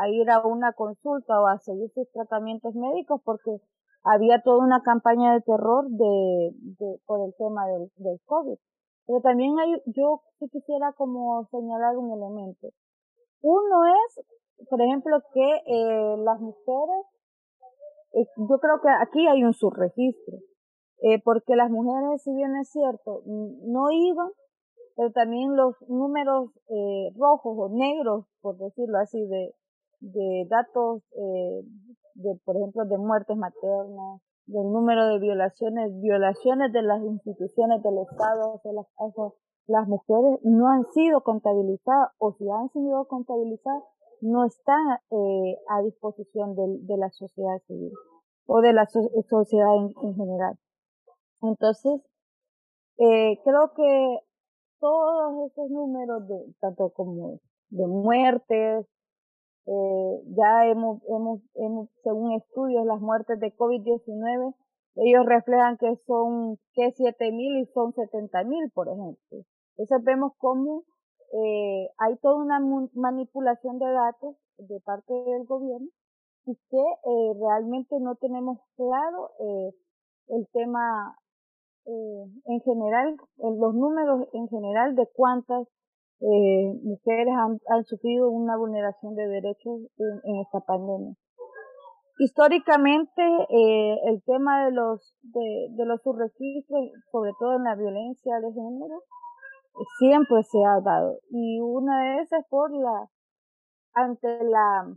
[0.08, 3.60] ir a una consulta o a seguir sus tratamientos médicos porque
[4.04, 8.58] había toda una campaña de terror de, de por el tema del, del COVID.
[9.06, 12.68] Pero también hay, yo sí quisiera como señalar un elemento.
[13.42, 14.24] Uno es
[14.70, 17.06] por ejemplo, que eh, las mujeres,
[18.12, 20.38] eh, yo creo que aquí hay un subregistro.
[21.02, 24.30] eh, porque las mujeres, si bien es cierto, no iban,
[24.96, 29.54] pero también los números eh, rojos o negros, por decirlo así, de,
[30.00, 31.62] de datos, eh,
[32.14, 37.98] de, por ejemplo, de muertes maternas, del número de violaciones, violaciones de las instituciones del
[37.98, 38.86] Estado hacia las,
[39.66, 43.82] las mujeres no han sido contabilizadas o si han sido contabilizadas
[44.20, 47.92] no están eh, a disposición de, de, la sociedad civil
[48.46, 50.58] o de la sociedad en, general.
[51.42, 52.00] Entonces,
[52.98, 54.18] eh, creo que
[54.80, 58.86] todos esos números, de, tanto como de muertes,
[59.66, 64.54] eh, ya hemos, hemos, hemos, según estudios, las muertes de COVID-19,
[64.96, 69.18] ellos reflejan que son que 7.000 y son 70.000, por ejemplo.
[69.76, 70.84] Entonces vemos cómo
[71.32, 72.60] eh, hay toda una
[72.94, 75.88] manipulación de datos de parte del gobierno
[76.46, 79.74] y que eh, realmente no tenemos claro eh,
[80.28, 81.16] el tema
[81.86, 85.66] eh, en general, los números en general de cuántas
[86.20, 91.14] eh, mujeres han, han, sufrido una vulneración de derechos en, en esta pandemia.
[92.18, 98.38] Históricamente, eh, el tema de los de, de los subregistros, sobre todo en la violencia
[98.40, 99.02] de género,
[99.98, 101.18] siempre se ha dado.
[101.30, 103.10] Y una de esas por la,
[103.94, 104.94] ante la,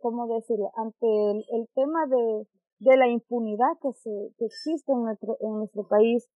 [0.00, 0.72] ¿cómo decirlo?
[0.76, 2.46] Ante el, el tema de,
[2.80, 6.28] de la impunidad que, se, que existe en nuestro, en nuestro país,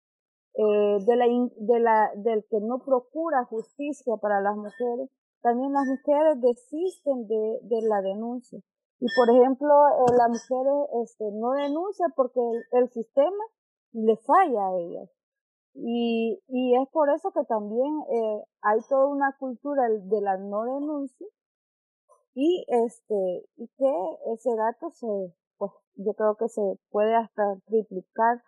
[0.59, 5.09] eh, de la, de la, del que no procura justicia para las mujeres,
[5.40, 8.59] también las mujeres desisten de, de la denuncia.
[8.99, 13.44] Y por ejemplo, eh, las mujeres este, no denuncian porque el, el sistema
[13.92, 15.09] le falla a ellas.
[15.75, 20.64] Y, y es por eso que también eh, hay toda una cultura de la no
[20.64, 21.29] denuncia
[22.35, 23.92] y este y que
[24.33, 25.07] ese dato se
[25.57, 28.42] pues yo creo que se puede hasta triplicar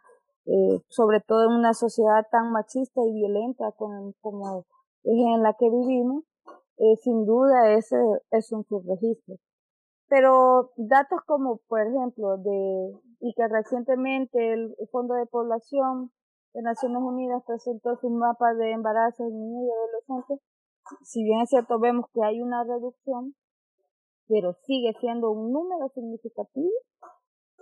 [0.46, 4.66] eh, sobre todo en una sociedad tan machista y violenta como
[5.02, 6.24] es en la que vivimos
[6.82, 7.96] eh, sin duda ese
[8.30, 9.36] es un subregistro.
[10.08, 16.10] Pero datos como por ejemplo de y que recientemente el Fondo de Población
[16.54, 20.40] de Naciones Unidas presentó su mapa de embarazos en niños y adolescentes,
[21.02, 23.34] si bien es cierto vemos que hay una reducción,
[24.26, 26.70] pero sigue siendo un número significativo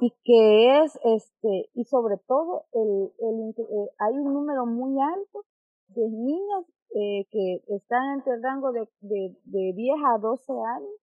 [0.00, 5.44] y que es este y sobre todo el, el eh, hay un número muy alto
[5.88, 10.94] de niños eh, que están entre el rango de, de, de 10 a 12 años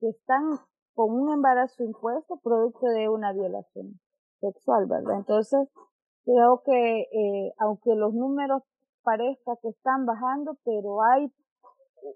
[0.00, 0.58] que están
[0.94, 4.00] con un embarazo impuesto producto de una violación
[4.40, 5.16] sexual, ¿verdad?
[5.18, 5.68] Entonces,
[6.24, 8.62] Creo que eh, aunque los números
[9.02, 11.30] parezca que están bajando, pero hay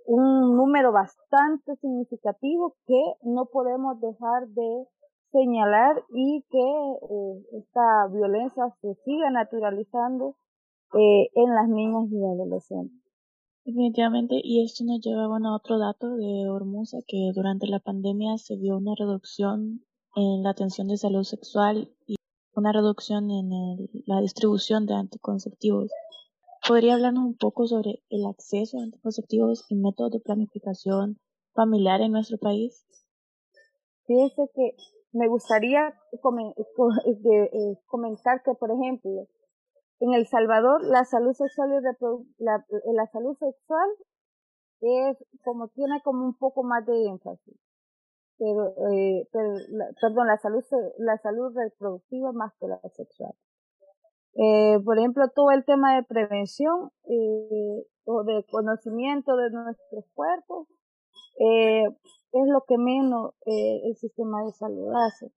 [0.07, 4.87] un número bastante significativo que no podemos dejar de
[5.33, 10.37] señalar y que eh, esta violencia se siga naturalizando
[10.95, 12.99] eh, en las niñas y adolescentes.
[13.65, 18.57] Definitivamente, y esto nos lleva a otro dato de Hormuza, que durante la pandemia se
[18.57, 19.85] vio una reducción
[20.17, 22.17] en la atención de salud sexual y
[22.55, 23.51] una reducción en
[24.07, 25.91] la distribución de anticonceptivos.
[26.67, 31.19] ¿Podría hablarnos un poco sobre el acceso a anticonceptivos y métodos de planificación
[31.53, 32.87] familiar en nuestro país?
[34.07, 34.77] Fíjese que
[35.19, 36.19] me gustaría eh,
[37.87, 39.27] comentar que, por ejemplo,
[40.01, 43.89] en El Salvador la salud sexual y la, la salud sexual
[44.81, 47.57] es como tiene como un poco más de énfasis
[48.39, 49.55] pero, eh, pero
[50.01, 50.65] perdón, la salud,
[50.99, 53.33] la salud reproductiva más que la sexual.
[54.35, 60.69] Eh, por ejemplo, todo el tema de prevención eh, o de conocimiento de nuestros cuerpos
[61.41, 61.89] eh,
[62.33, 65.33] es lo que menos eh, el sistema de salud hace.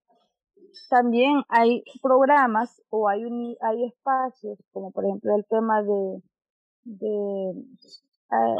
[0.89, 6.21] También hay programas o hay, un, hay espacios, como por ejemplo el tema de,
[6.83, 7.51] de
[8.31, 8.55] eh,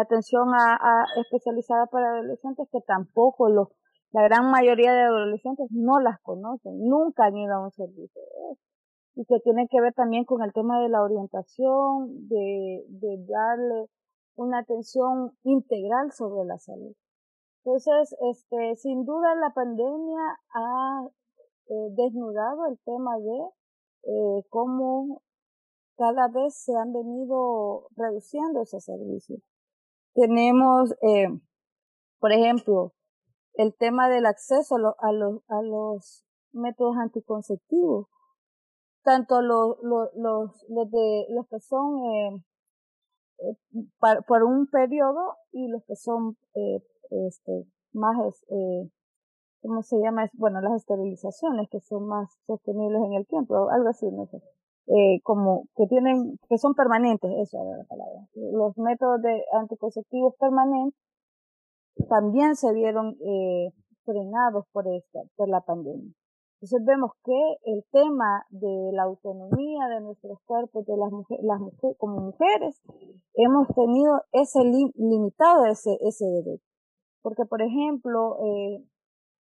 [0.00, 3.68] atención a, a, especializada para adolescentes que tampoco los,
[4.12, 8.22] la gran mayoría de adolescentes no las conocen, nunca han ido a un servicio
[9.16, 13.88] Y que tiene que ver también con el tema de la orientación, de, de darle
[14.36, 16.94] una atención integral sobre la salud.
[17.64, 21.08] Entonces, este, sin duda la pandemia ha
[21.66, 23.38] eh, desnudado el tema de
[24.02, 25.22] eh, cómo
[25.96, 29.40] cada vez se han venido reduciendo esos servicios.
[30.12, 31.28] Tenemos, eh,
[32.20, 32.92] por ejemplo,
[33.54, 38.08] el tema del acceso a, los, a los métodos anticonceptivos,
[39.04, 42.44] tanto los, los, los, de, los que son eh,
[43.38, 43.56] eh
[44.26, 48.16] por un periodo y los que son eh, este, más
[48.48, 48.90] eh,
[49.64, 50.28] ¿cómo se llama?
[50.34, 54.42] Bueno, las esterilizaciones que son más sostenibles en el tiempo, algo así, no sé.
[54.86, 58.28] Eh, como que tienen, que son permanentes, eso era la palabra.
[58.34, 61.00] Los métodos de anticonceptivos permanentes
[62.10, 63.70] también se vieron eh,
[64.04, 66.12] frenados por esta, por la pandemia.
[66.60, 71.60] Entonces vemos que el tema de la autonomía de nuestros cuerpos, de las mujeres, las
[71.60, 72.80] mujeres como mujeres,
[73.34, 74.60] hemos tenido ese
[74.96, 76.73] limitado ese, ese derecho.
[77.24, 78.84] Porque, por ejemplo, eh,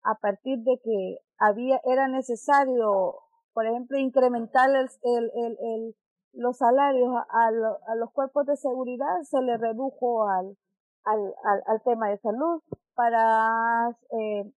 [0.04, 3.14] a partir de que había, era necesario,
[3.54, 5.96] por ejemplo, incrementar el, el, el,
[6.34, 10.58] los salarios a, a, los cuerpos de seguridad, se le redujo al,
[11.04, 11.34] al,
[11.66, 12.60] al, tema de salud
[12.94, 14.52] para eh,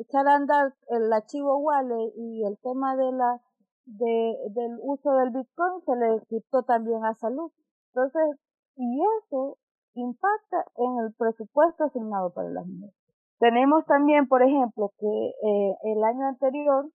[0.00, 3.40] echar a andar el archivo Wallet y el tema de la
[3.84, 7.52] de, del uso del Bitcoin se le quitó también a salud.
[7.94, 8.40] Entonces,
[8.74, 9.56] y eso
[10.00, 12.94] impacta en el presupuesto asignado para las mujeres.
[13.38, 16.90] Tenemos también, por ejemplo, que eh, el año anterior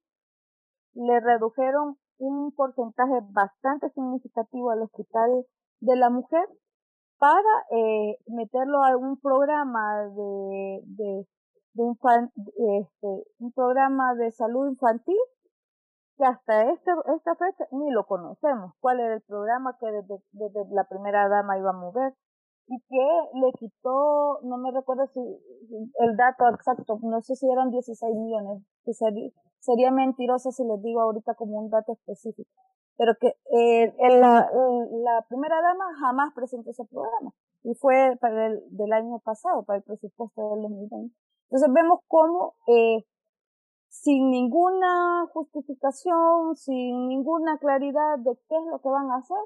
[0.93, 5.45] le redujeron un porcentaje bastante significativo al hospital
[5.79, 6.47] de la mujer
[7.19, 11.25] para eh, meterlo a un programa de, de,
[11.75, 13.07] este,
[13.39, 15.17] un programa de salud infantil
[16.17, 18.73] que hasta este, esta fecha ni lo conocemos.
[18.79, 19.87] ¿Cuál era el programa que
[20.31, 22.13] desde la primera dama iba a mover?
[22.71, 27.69] Y que le quitó, no me recuerdo si el dato exacto, no sé si eran
[27.69, 32.49] 16 millones, que sería, sería mentiroso si les digo ahorita como un dato específico,
[32.95, 38.63] pero que eh, la, la primera dama jamás presentó ese programa y fue para el
[38.69, 41.13] del año pasado, para el presupuesto del 2020.
[41.49, 43.03] Entonces vemos cómo eh,
[43.89, 49.43] sin ninguna justificación, sin ninguna claridad de qué es lo que van a hacer,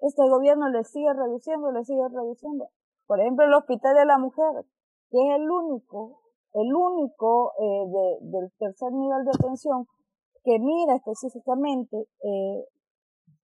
[0.00, 2.68] este gobierno le sigue reduciendo, le sigue reduciendo.
[3.06, 4.64] Por ejemplo, el Hospital de la Mujer,
[5.10, 6.20] que es el único,
[6.54, 9.86] el único eh, de, del tercer nivel de atención
[10.44, 12.64] que mira específicamente eh,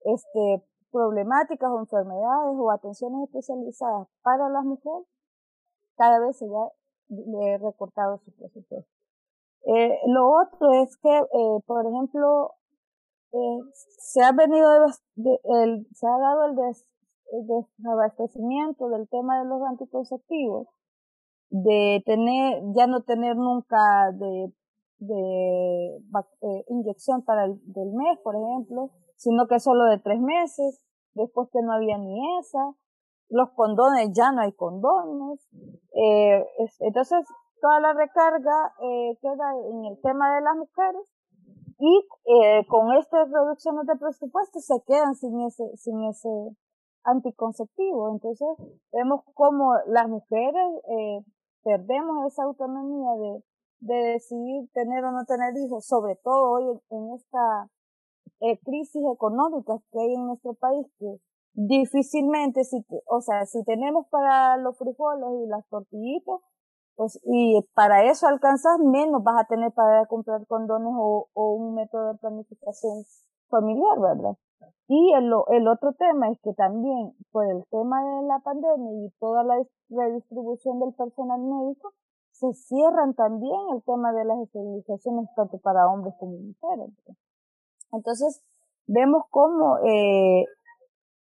[0.05, 5.07] este, problemáticas o enfermedades o atenciones especializadas para las mujeres,
[5.97, 8.97] cada vez se ha recortado su presupuesto.
[9.67, 12.53] Eh, lo otro es que, eh, por ejemplo,
[13.37, 13.61] eh,
[13.99, 14.69] se ha venido
[15.17, 16.97] de, el, se ha dado el, des,
[17.47, 20.69] desabastecimiento del tema de los anticonceptivos,
[21.51, 24.53] de tener, ya no tener nunca de,
[24.99, 30.83] de eh, inyección para el del mes, por ejemplo, sino que solo de tres meses,
[31.15, 32.75] después que no había ni esa,
[33.29, 35.47] los condones ya no hay condones,
[35.95, 36.47] eh,
[36.81, 37.27] entonces
[37.61, 41.16] toda la recarga eh, queda en el tema de las mujeres
[41.79, 46.29] y eh, con estas reducciones de presupuesto se quedan sin ese, sin ese
[47.05, 48.11] anticonceptivo.
[48.11, 48.49] Entonces
[48.93, 51.21] vemos como las mujeres eh,
[51.63, 53.43] perdemos esa autonomía de,
[53.81, 57.69] de decidir tener o no tener hijos, sobre todo hoy en, esta
[58.41, 61.17] eh, crisis económica que hay en nuestro país, que
[61.55, 66.41] difícilmente, si, o sea, si tenemos para los frijoles y las tortillitas,
[66.97, 71.75] pues, y para eso alcanzas menos vas a tener para comprar condones o, o un
[71.75, 73.05] método de planificación
[73.49, 74.37] familiar, ¿verdad?
[74.89, 79.11] Y el, el otro tema es que también por el tema de la pandemia y
[79.21, 81.93] toda la redistribución del personal médico,
[82.33, 86.91] se cierran también el tema de las esterilizaciones tanto para hombres como mujeres.
[87.93, 88.43] Entonces,
[88.87, 90.45] vemos cómo eh,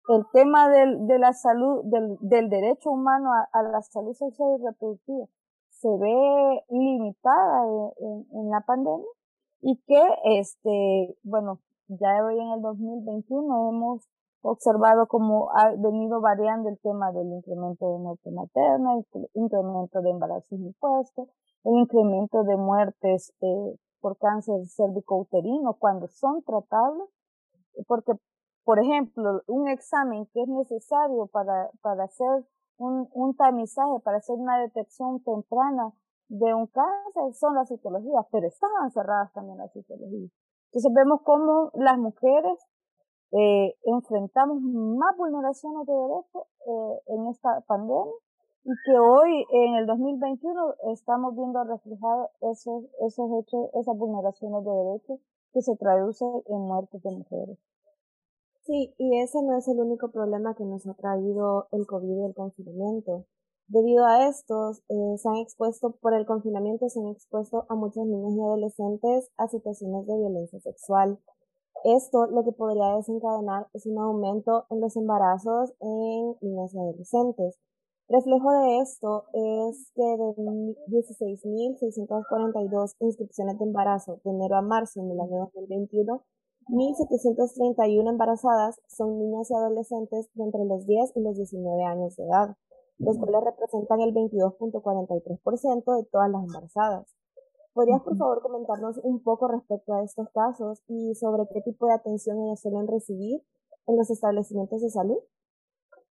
[0.10, 4.60] el tema del, de la salud, del, del derecho humano a, a la salud sexual
[4.60, 5.28] y reproductiva
[5.80, 9.06] se ve limitada en, la pandemia
[9.62, 10.02] y que,
[10.40, 14.08] este, bueno, ya hoy en el 2021 hemos
[14.42, 20.10] observado cómo ha venido variando el tema del incremento de muerte materna, el incremento de
[20.10, 21.28] embarazos impuestos,
[21.64, 27.08] el incremento de muertes eh, por cáncer cérvico-uterino cuando son tratables,
[27.88, 28.14] porque,
[28.64, 31.70] por ejemplo, un examen que es necesario para
[32.04, 32.46] hacer
[32.78, 35.94] un, un tamizaje para hacer una detección temprana
[36.30, 40.32] de un cáncer son las citologías, pero estaban cerradas también las citologías.
[40.68, 42.60] Entonces vemos cómo las mujeres
[43.32, 48.14] eh, enfrentamos más vulneraciones de derechos eh, en esta pandemia
[48.64, 54.72] y que hoy en el 2021 estamos viendo reflejados esos, esos hechos, esas vulneraciones de
[54.72, 55.20] derechos
[55.54, 57.58] que se traducen en muertes de mujeres.
[58.68, 62.26] Sí, y ese no es el único problema que nos ha traído el COVID y
[62.26, 63.26] el confinamiento.
[63.68, 68.06] Debido a estos, eh, se han expuesto, por el confinamiento, se han expuesto a muchos
[68.06, 71.18] niños y adolescentes a situaciones de violencia sexual.
[71.86, 77.58] Esto lo que podría desencadenar es un aumento en los embarazos en niños y adolescentes.
[78.10, 85.12] Reflejo de esto es que de 16.642 inscripciones de embarazo de enero a marzo en
[85.12, 86.22] el año 2021,
[86.70, 92.26] 1.731 embarazadas son niñas y adolescentes de entre los 10 y los 19 años de
[92.26, 92.58] edad,
[92.98, 97.16] los cuales representan el 22.43% de todas las embarazadas.
[97.74, 101.94] ¿Podrías, por favor, comentarnos un poco respecto a estos casos y sobre qué tipo de
[101.94, 103.44] atención ellos suelen recibir
[103.86, 105.20] en los establecimientos de salud?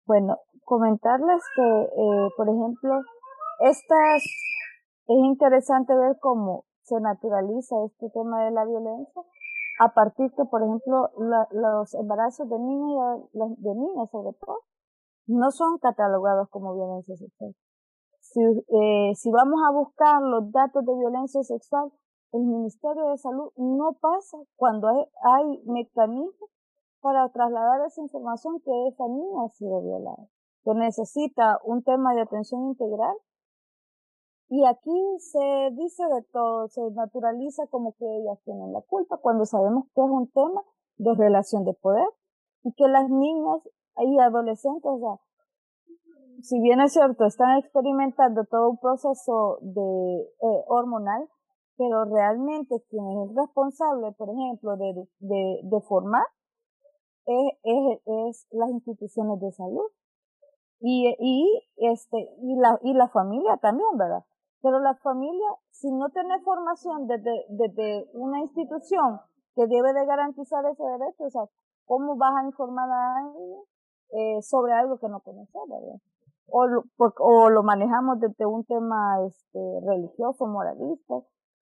[0.06, 3.02] Bueno, comentarles que, eh, por ejemplo,
[3.60, 4.24] estas,
[5.06, 9.22] es interesante ver cómo se naturaliza este tema de la violencia
[9.80, 11.08] a partir que, por ejemplo,
[11.52, 14.58] los embarazos de niños de niñas sobre todo,
[15.26, 17.54] no son catalogados como violencia sexual.
[18.20, 21.90] Si, eh, si vamos a buscar los datos de violencia sexual,
[22.32, 26.50] el Ministerio de Salud no pasa cuando hay, hay mecanismos
[27.00, 30.28] para trasladar esa información que esa niña ha sido violada,
[30.62, 33.16] que necesita un tema de atención integral.
[34.50, 39.46] Y aquí se dice de todo, se naturaliza como que ellas tienen la culpa, cuando
[39.46, 40.60] sabemos que es un tema
[40.98, 42.08] de relación de poder
[42.64, 43.62] y que las niñas
[43.98, 45.20] y adolescentes, o sea,
[46.42, 51.28] si bien es cierto, están experimentando todo un proceso de eh, hormonal,
[51.76, 56.26] pero realmente quien es responsable, por ejemplo, de, de, de formar
[57.24, 59.86] es, es, es, las instituciones de salud
[60.80, 64.24] y, y este y la y la familia también, ¿verdad?
[64.62, 69.20] Pero la familia, si no tiene formación desde, desde una institución
[69.54, 71.42] que debe de garantizar ese derecho, o sea,
[71.86, 73.58] ¿cómo vas a informar a alguien
[74.12, 75.58] eh, sobre algo que no conoce,
[76.52, 81.14] o lo, o lo manejamos desde un tema este, religioso, moralista,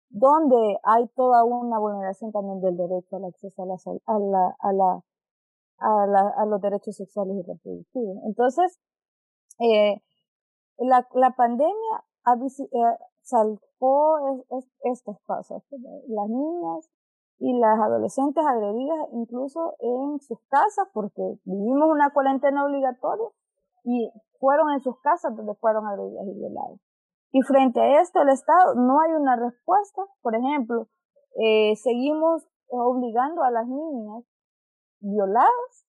[0.09, 3.76] donde hay toda una vulneración también del derecho al acceso a la,
[4.07, 5.03] a la, a la,
[5.78, 8.16] a, la, a los derechos sexuales y reproductivos.
[8.24, 8.80] Entonces,
[9.61, 10.01] eh,
[10.78, 14.45] la, la pandemia ha, eh, saltó
[14.83, 15.62] estas cosas.
[16.09, 16.91] Las niñas
[17.39, 23.29] y las adolescentes agredidas incluso en sus casas porque vivimos una cuarentena obligatoria
[23.85, 24.11] y
[24.41, 26.81] fueron en sus casas donde fueron agredidas y violadas.
[27.31, 30.03] Y frente a esto, el Estado no hay una respuesta.
[30.22, 30.89] Por ejemplo,
[31.37, 34.24] eh, seguimos obligando a las niñas
[35.01, 35.87] violadas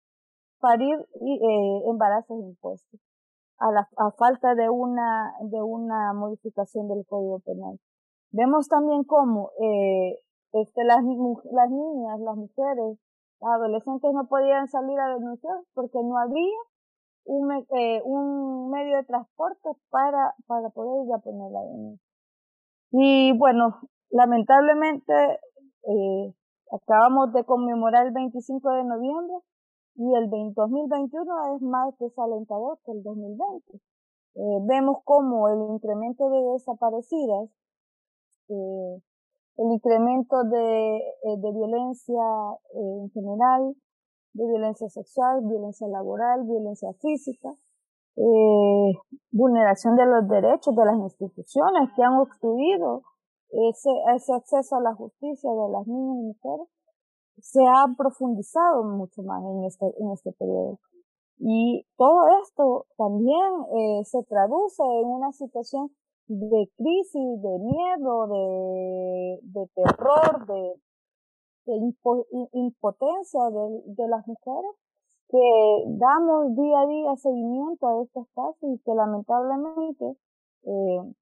[0.60, 3.00] parir eh, embarazos impuestos
[3.60, 7.80] a, la, a falta de una de una modificación del Código Penal.
[8.32, 10.20] Vemos también cómo eh,
[10.54, 12.98] este, las, las niñas, las mujeres,
[13.42, 16.60] las adolescentes no podían salir a denunciar porque no había
[17.26, 22.06] un, eh, un medio de transporte para, para poder ir a poner la denuncia.
[22.92, 23.80] Y bueno,
[24.10, 25.14] lamentablemente
[25.84, 26.34] eh,
[26.72, 29.36] acabamos de conmemorar el 25 de noviembre
[30.00, 33.76] y el 2021 es más desalentador que el 2020.
[33.76, 37.50] Eh, vemos como el incremento de desaparecidas,
[38.48, 39.02] eh,
[39.58, 42.24] el incremento de, eh, violencia
[42.76, 43.76] eh, en general,
[44.32, 47.54] de violencia sexual, violencia laboral, violencia física,
[49.32, 53.04] vulneración de los derechos de las instituciones que han obstruido
[53.50, 56.68] ese, ese acceso a la justicia de las niñas y mujeres,
[57.42, 60.80] se ha profundizado mucho más en este, en este periodo.
[61.40, 65.90] Y todo esto también eh, se traduce en una situación
[66.28, 70.74] de crisis, de miedo, de, de terror, de,
[72.54, 74.72] impotencia de, de, las mujeres
[75.30, 80.18] que damos día a día seguimiento a estos casos y que lamentablemente,
[80.64, 81.14] eh,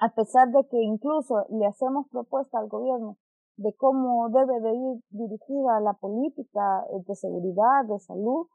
[0.00, 3.16] a pesar de que incluso le hacemos propuesta al gobierno
[3.56, 8.46] de cómo debe de ir dirigida la política eh, de seguridad, de salud,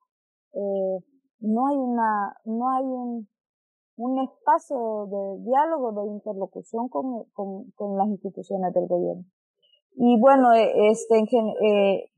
[0.54, 1.00] eh,
[1.40, 3.28] no hay una, no hay un,
[3.98, 9.24] un espacio de diálogo, de interlocución con, con, con las instituciones del gobierno.
[9.96, 12.10] Y bueno, eh, este, eh,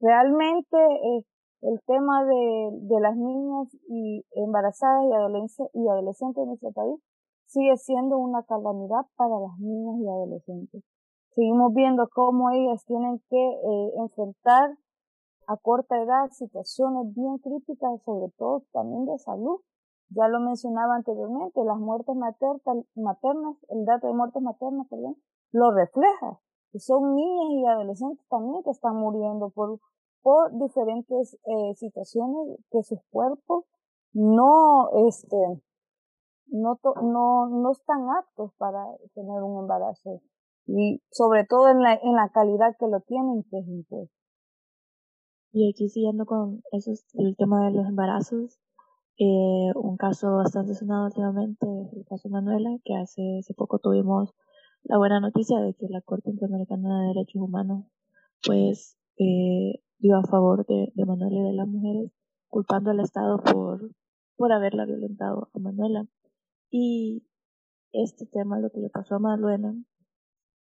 [0.00, 1.24] realmente eh,
[1.62, 7.00] el tema de, de las niñas y embarazadas y, adolescentes, y adolescentes en nuestro país
[7.46, 10.82] sigue siendo una calamidad para las niñas y adolescentes.
[11.34, 14.76] Seguimos viendo cómo ellas tienen que eh, enfrentar
[15.46, 19.60] a corta edad situaciones bien críticas, sobre todo también de salud.
[20.10, 25.16] Ya lo mencionaba anteriormente, las muertes maternas, el dato de muertes maternas, perdón,
[25.52, 26.38] lo refleja
[26.70, 29.78] que son niñas y adolescentes también que están muriendo por,
[30.22, 33.64] por diferentes eh, situaciones que sus cuerpos
[34.12, 35.36] no, este,
[36.48, 40.20] no, no, no están aptos para tener un embarazo
[40.66, 44.14] y sobre todo en la, en la calidad que lo tienen, que es impuesto.
[45.52, 48.58] Y aquí siguiendo con eso, el tema de los embarazos,
[49.18, 54.32] Eh, un caso bastante sonado últimamente es el caso Manuela, que hace, hace poco tuvimos
[54.84, 57.84] la buena noticia de que la Corte Interamericana de Derechos Humanos
[58.42, 62.10] pues eh, dio a favor de, de Manuela y de las mujeres,
[62.48, 63.90] culpando al Estado por,
[64.36, 66.06] por haberla violentado a Manuela.
[66.70, 67.22] Y
[67.92, 69.74] este tema, lo que le pasó a Manuela,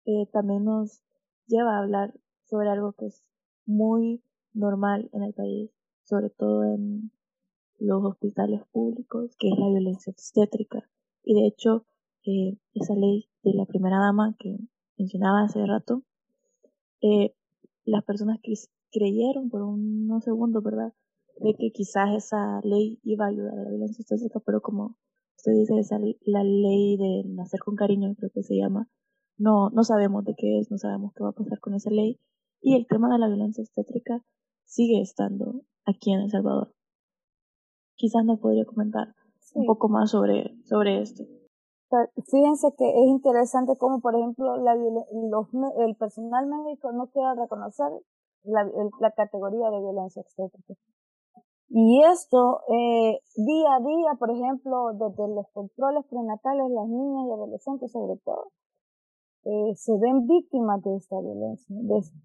[0.06, 1.02] eh, también nos
[1.48, 2.14] lleva a hablar
[2.46, 3.24] sobre algo que es
[3.66, 4.22] muy
[4.54, 5.72] normal en el país,
[6.04, 7.12] sobre todo en
[7.80, 10.88] los hospitales públicos, que es la violencia obstétrica.
[11.24, 11.86] Y de hecho,
[12.26, 14.58] eh, esa ley de la primera dama que
[14.98, 16.04] mencionaba hace rato,
[17.02, 17.34] eh,
[17.86, 18.40] las personas
[18.92, 20.94] creyeron por unos segundos, ¿verdad?,
[21.40, 24.98] de que quizás esa ley iba a ayudar a la violencia obstétrica, pero como
[25.38, 28.88] usted dice, esa, la ley de nacer con cariño, creo que se llama,
[29.38, 32.20] no, no sabemos de qué es, no sabemos qué va a pasar con esa ley.
[32.62, 34.24] Y el tema de la violencia obstétrica
[34.66, 36.74] sigue estando aquí en El Salvador.
[37.96, 39.16] Quizás nos podría comentar
[39.54, 41.24] un poco más sobre, sobre esto.
[42.30, 45.48] Fíjense que es interesante como, por ejemplo, la, los,
[45.80, 47.88] el personal médico no quiere reconocer
[48.44, 48.64] la,
[49.00, 50.76] la categoría de violencia obstétrica.
[51.74, 57.32] Y esto, eh, día a día, por ejemplo, desde los controles prenatales, las niñas y
[57.32, 58.52] adolescentes sobre todo,
[59.44, 61.76] eh, se ven víctimas de esta violencia,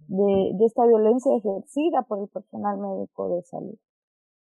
[0.08, 3.78] de, esta violencia ejercida por el personal médico de salud.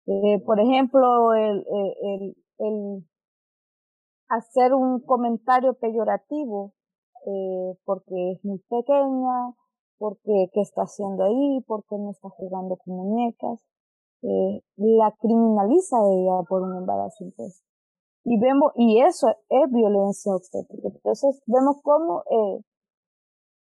[0.07, 1.65] Eh, por ejemplo, el,
[2.03, 3.05] el, el,
[4.29, 6.75] hacer un comentario peyorativo
[7.27, 9.55] eh, porque es muy pequeña,
[9.99, 13.61] porque qué está haciendo ahí, porque no está jugando con muñecas,
[14.23, 17.70] eh, la criminaliza ella por un embarazo impuesto
[18.25, 20.89] y vemos, y eso es violencia obstétrica.
[20.89, 22.64] Entonces vemos cómo, eh,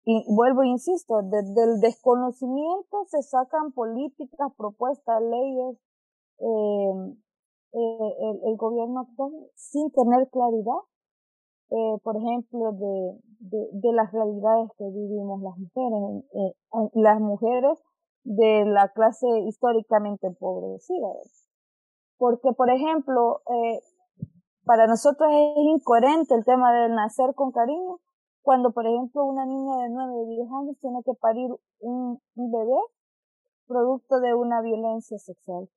[0.04, 5.78] y vuelvo e insisto, desde el desconocimiento se sacan políticas, propuestas, leyes,
[6.40, 7.16] eh,
[7.74, 10.82] eh, el, gobierno actual sin tener claridad,
[11.70, 16.54] eh, por ejemplo, de, de, de, las realidades que vivimos las mujeres, eh,
[16.96, 17.80] las mujeres
[18.24, 21.08] de la clase históricamente empobrecida.
[22.18, 23.80] Porque, por ejemplo, eh,
[24.66, 28.00] para nosotros es incoherente el tema del nacer con cariño,
[28.42, 31.50] cuando por ejemplo una niña de 9 o 10 años tiene que parir
[31.80, 32.80] un, bebé
[33.68, 35.70] producto de una violencia sexual.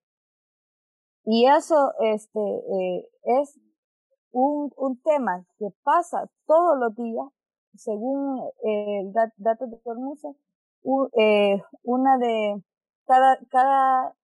[1.24, 3.08] Y eso este, eh,
[3.40, 3.58] es
[4.32, 7.26] un, un tema que pasa todos los días,
[7.74, 10.28] según eh, datos de Formusa,
[11.18, 12.62] eh, una de
[13.06, 14.14] cada, cada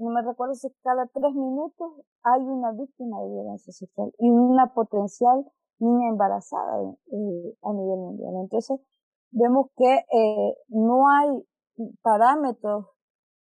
[0.00, 1.92] no me recuerdo si cada tres minutos
[2.22, 5.44] hay una víctima de violencia sexual y una potencial
[5.78, 6.82] niña embarazada
[7.12, 8.34] eh, a nivel mundial.
[8.40, 8.80] Entonces,
[9.30, 11.28] vemos que eh, no hay
[12.02, 12.86] parámetros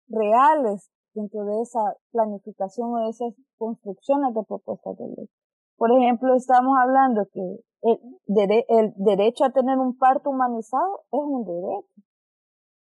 [0.08, 1.80] reales dentro de esa
[2.12, 5.30] planificación o de esas construcciones de propuestas de ley.
[5.78, 11.45] Por ejemplo, estamos hablando que el, el derecho a tener un parto humanizado es un
[11.45, 12.07] derecho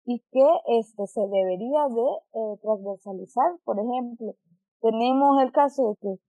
[0.06, 0.48] y que
[0.80, 3.58] este se debería de eh, transversalizar.
[3.64, 4.36] Por ejemplo,
[4.82, 6.20] tenemos el caso de que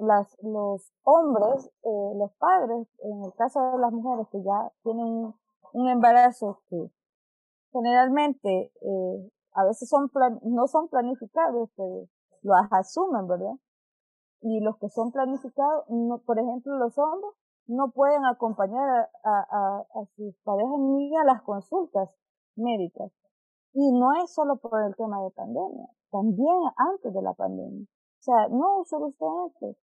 [0.00, 5.06] las, los hombres, eh, los padres, en el caso de las mujeres que ya tienen
[5.06, 5.34] un,
[5.72, 6.90] un embarazo que
[7.72, 10.10] generalmente eh, a veces son
[10.42, 12.06] no son planificados, pero
[12.42, 13.54] lo asumen, ¿verdad?
[14.40, 17.32] Y los que son planificados, no, por ejemplo, los hombres
[17.66, 22.16] no pueden acompañar a, a, a sus parejas ni a las consultas
[22.56, 23.10] médicas.
[23.74, 27.84] Y no es solo por el tema de pandemia, también antes de la pandemia.
[27.84, 29.76] O sea, no solo usted esto.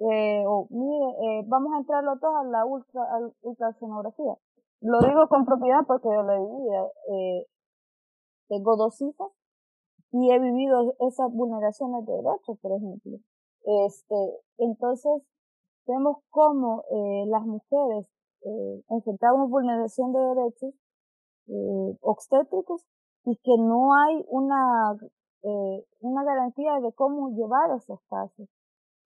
[0.00, 4.34] Eh, o mire, eh, vamos a entrar los a la ultra, a ultrasonografía.
[4.80, 6.92] Lo digo con propiedad porque yo lo he vivido.
[7.10, 7.46] Eh,
[8.48, 9.30] tengo dos hijas
[10.12, 13.18] y he vivido esas vulneraciones de derechos, por ejemplo.
[13.64, 14.14] Este,
[14.58, 15.22] entonces,
[15.86, 18.08] vemos cómo eh, las mujeres
[18.42, 20.74] eh, enfrentamos vulneración de derechos
[21.48, 22.84] eh, obstétricos
[23.24, 24.96] y que no hay una,
[25.42, 28.48] eh, una garantía de cómo llevar esos casos.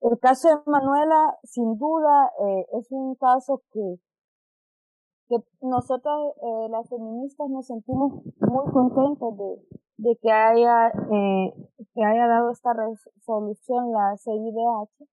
[0.00, 3.96] El caso de Manuela, sin duda, eh, es un caso que,
[5.28, 9.66] que nosotras, eh, las feministas, nos sentimos muy contentas de,
[9.96, 11.54] de que haya, eh,
[11.94, 15.08] que haya dado esta resolución la CIDH,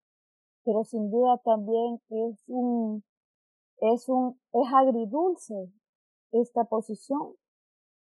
[0.66, 3.04] pero sin duda también es un,
[3.80, 5.72] es un, es agridulce
[6.34, 7.36] esta posición,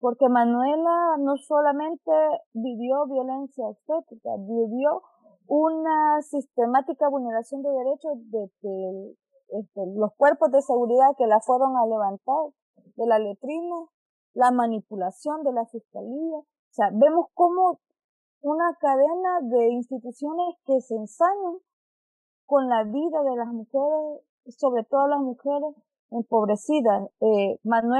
[0.00, 2.10] porque Manuela no solamente
[2.52, 5.02] vivió violencia estética, vivió
[5.46, 8.44] una sistemática vulneración de derechos de
[9.48, 12.52] este, los cuerpos de seguridad que la fueron a levantar
[12.96, 13.76] de la letrina,
[14.34, 16.36] la manipulación de la fiscalía.
[16.36, 17.80] O sea, vemos cómo
[18.42, 21.58] una cadena de instituciones que se ensañan
[22.46, 24.22] con la vida de las mujeres,
[24.56, 25.74] sobre todo las mujeres
[26.10, 27.08] empobrecidas.
[27.20, 27.96] Eh, Manuel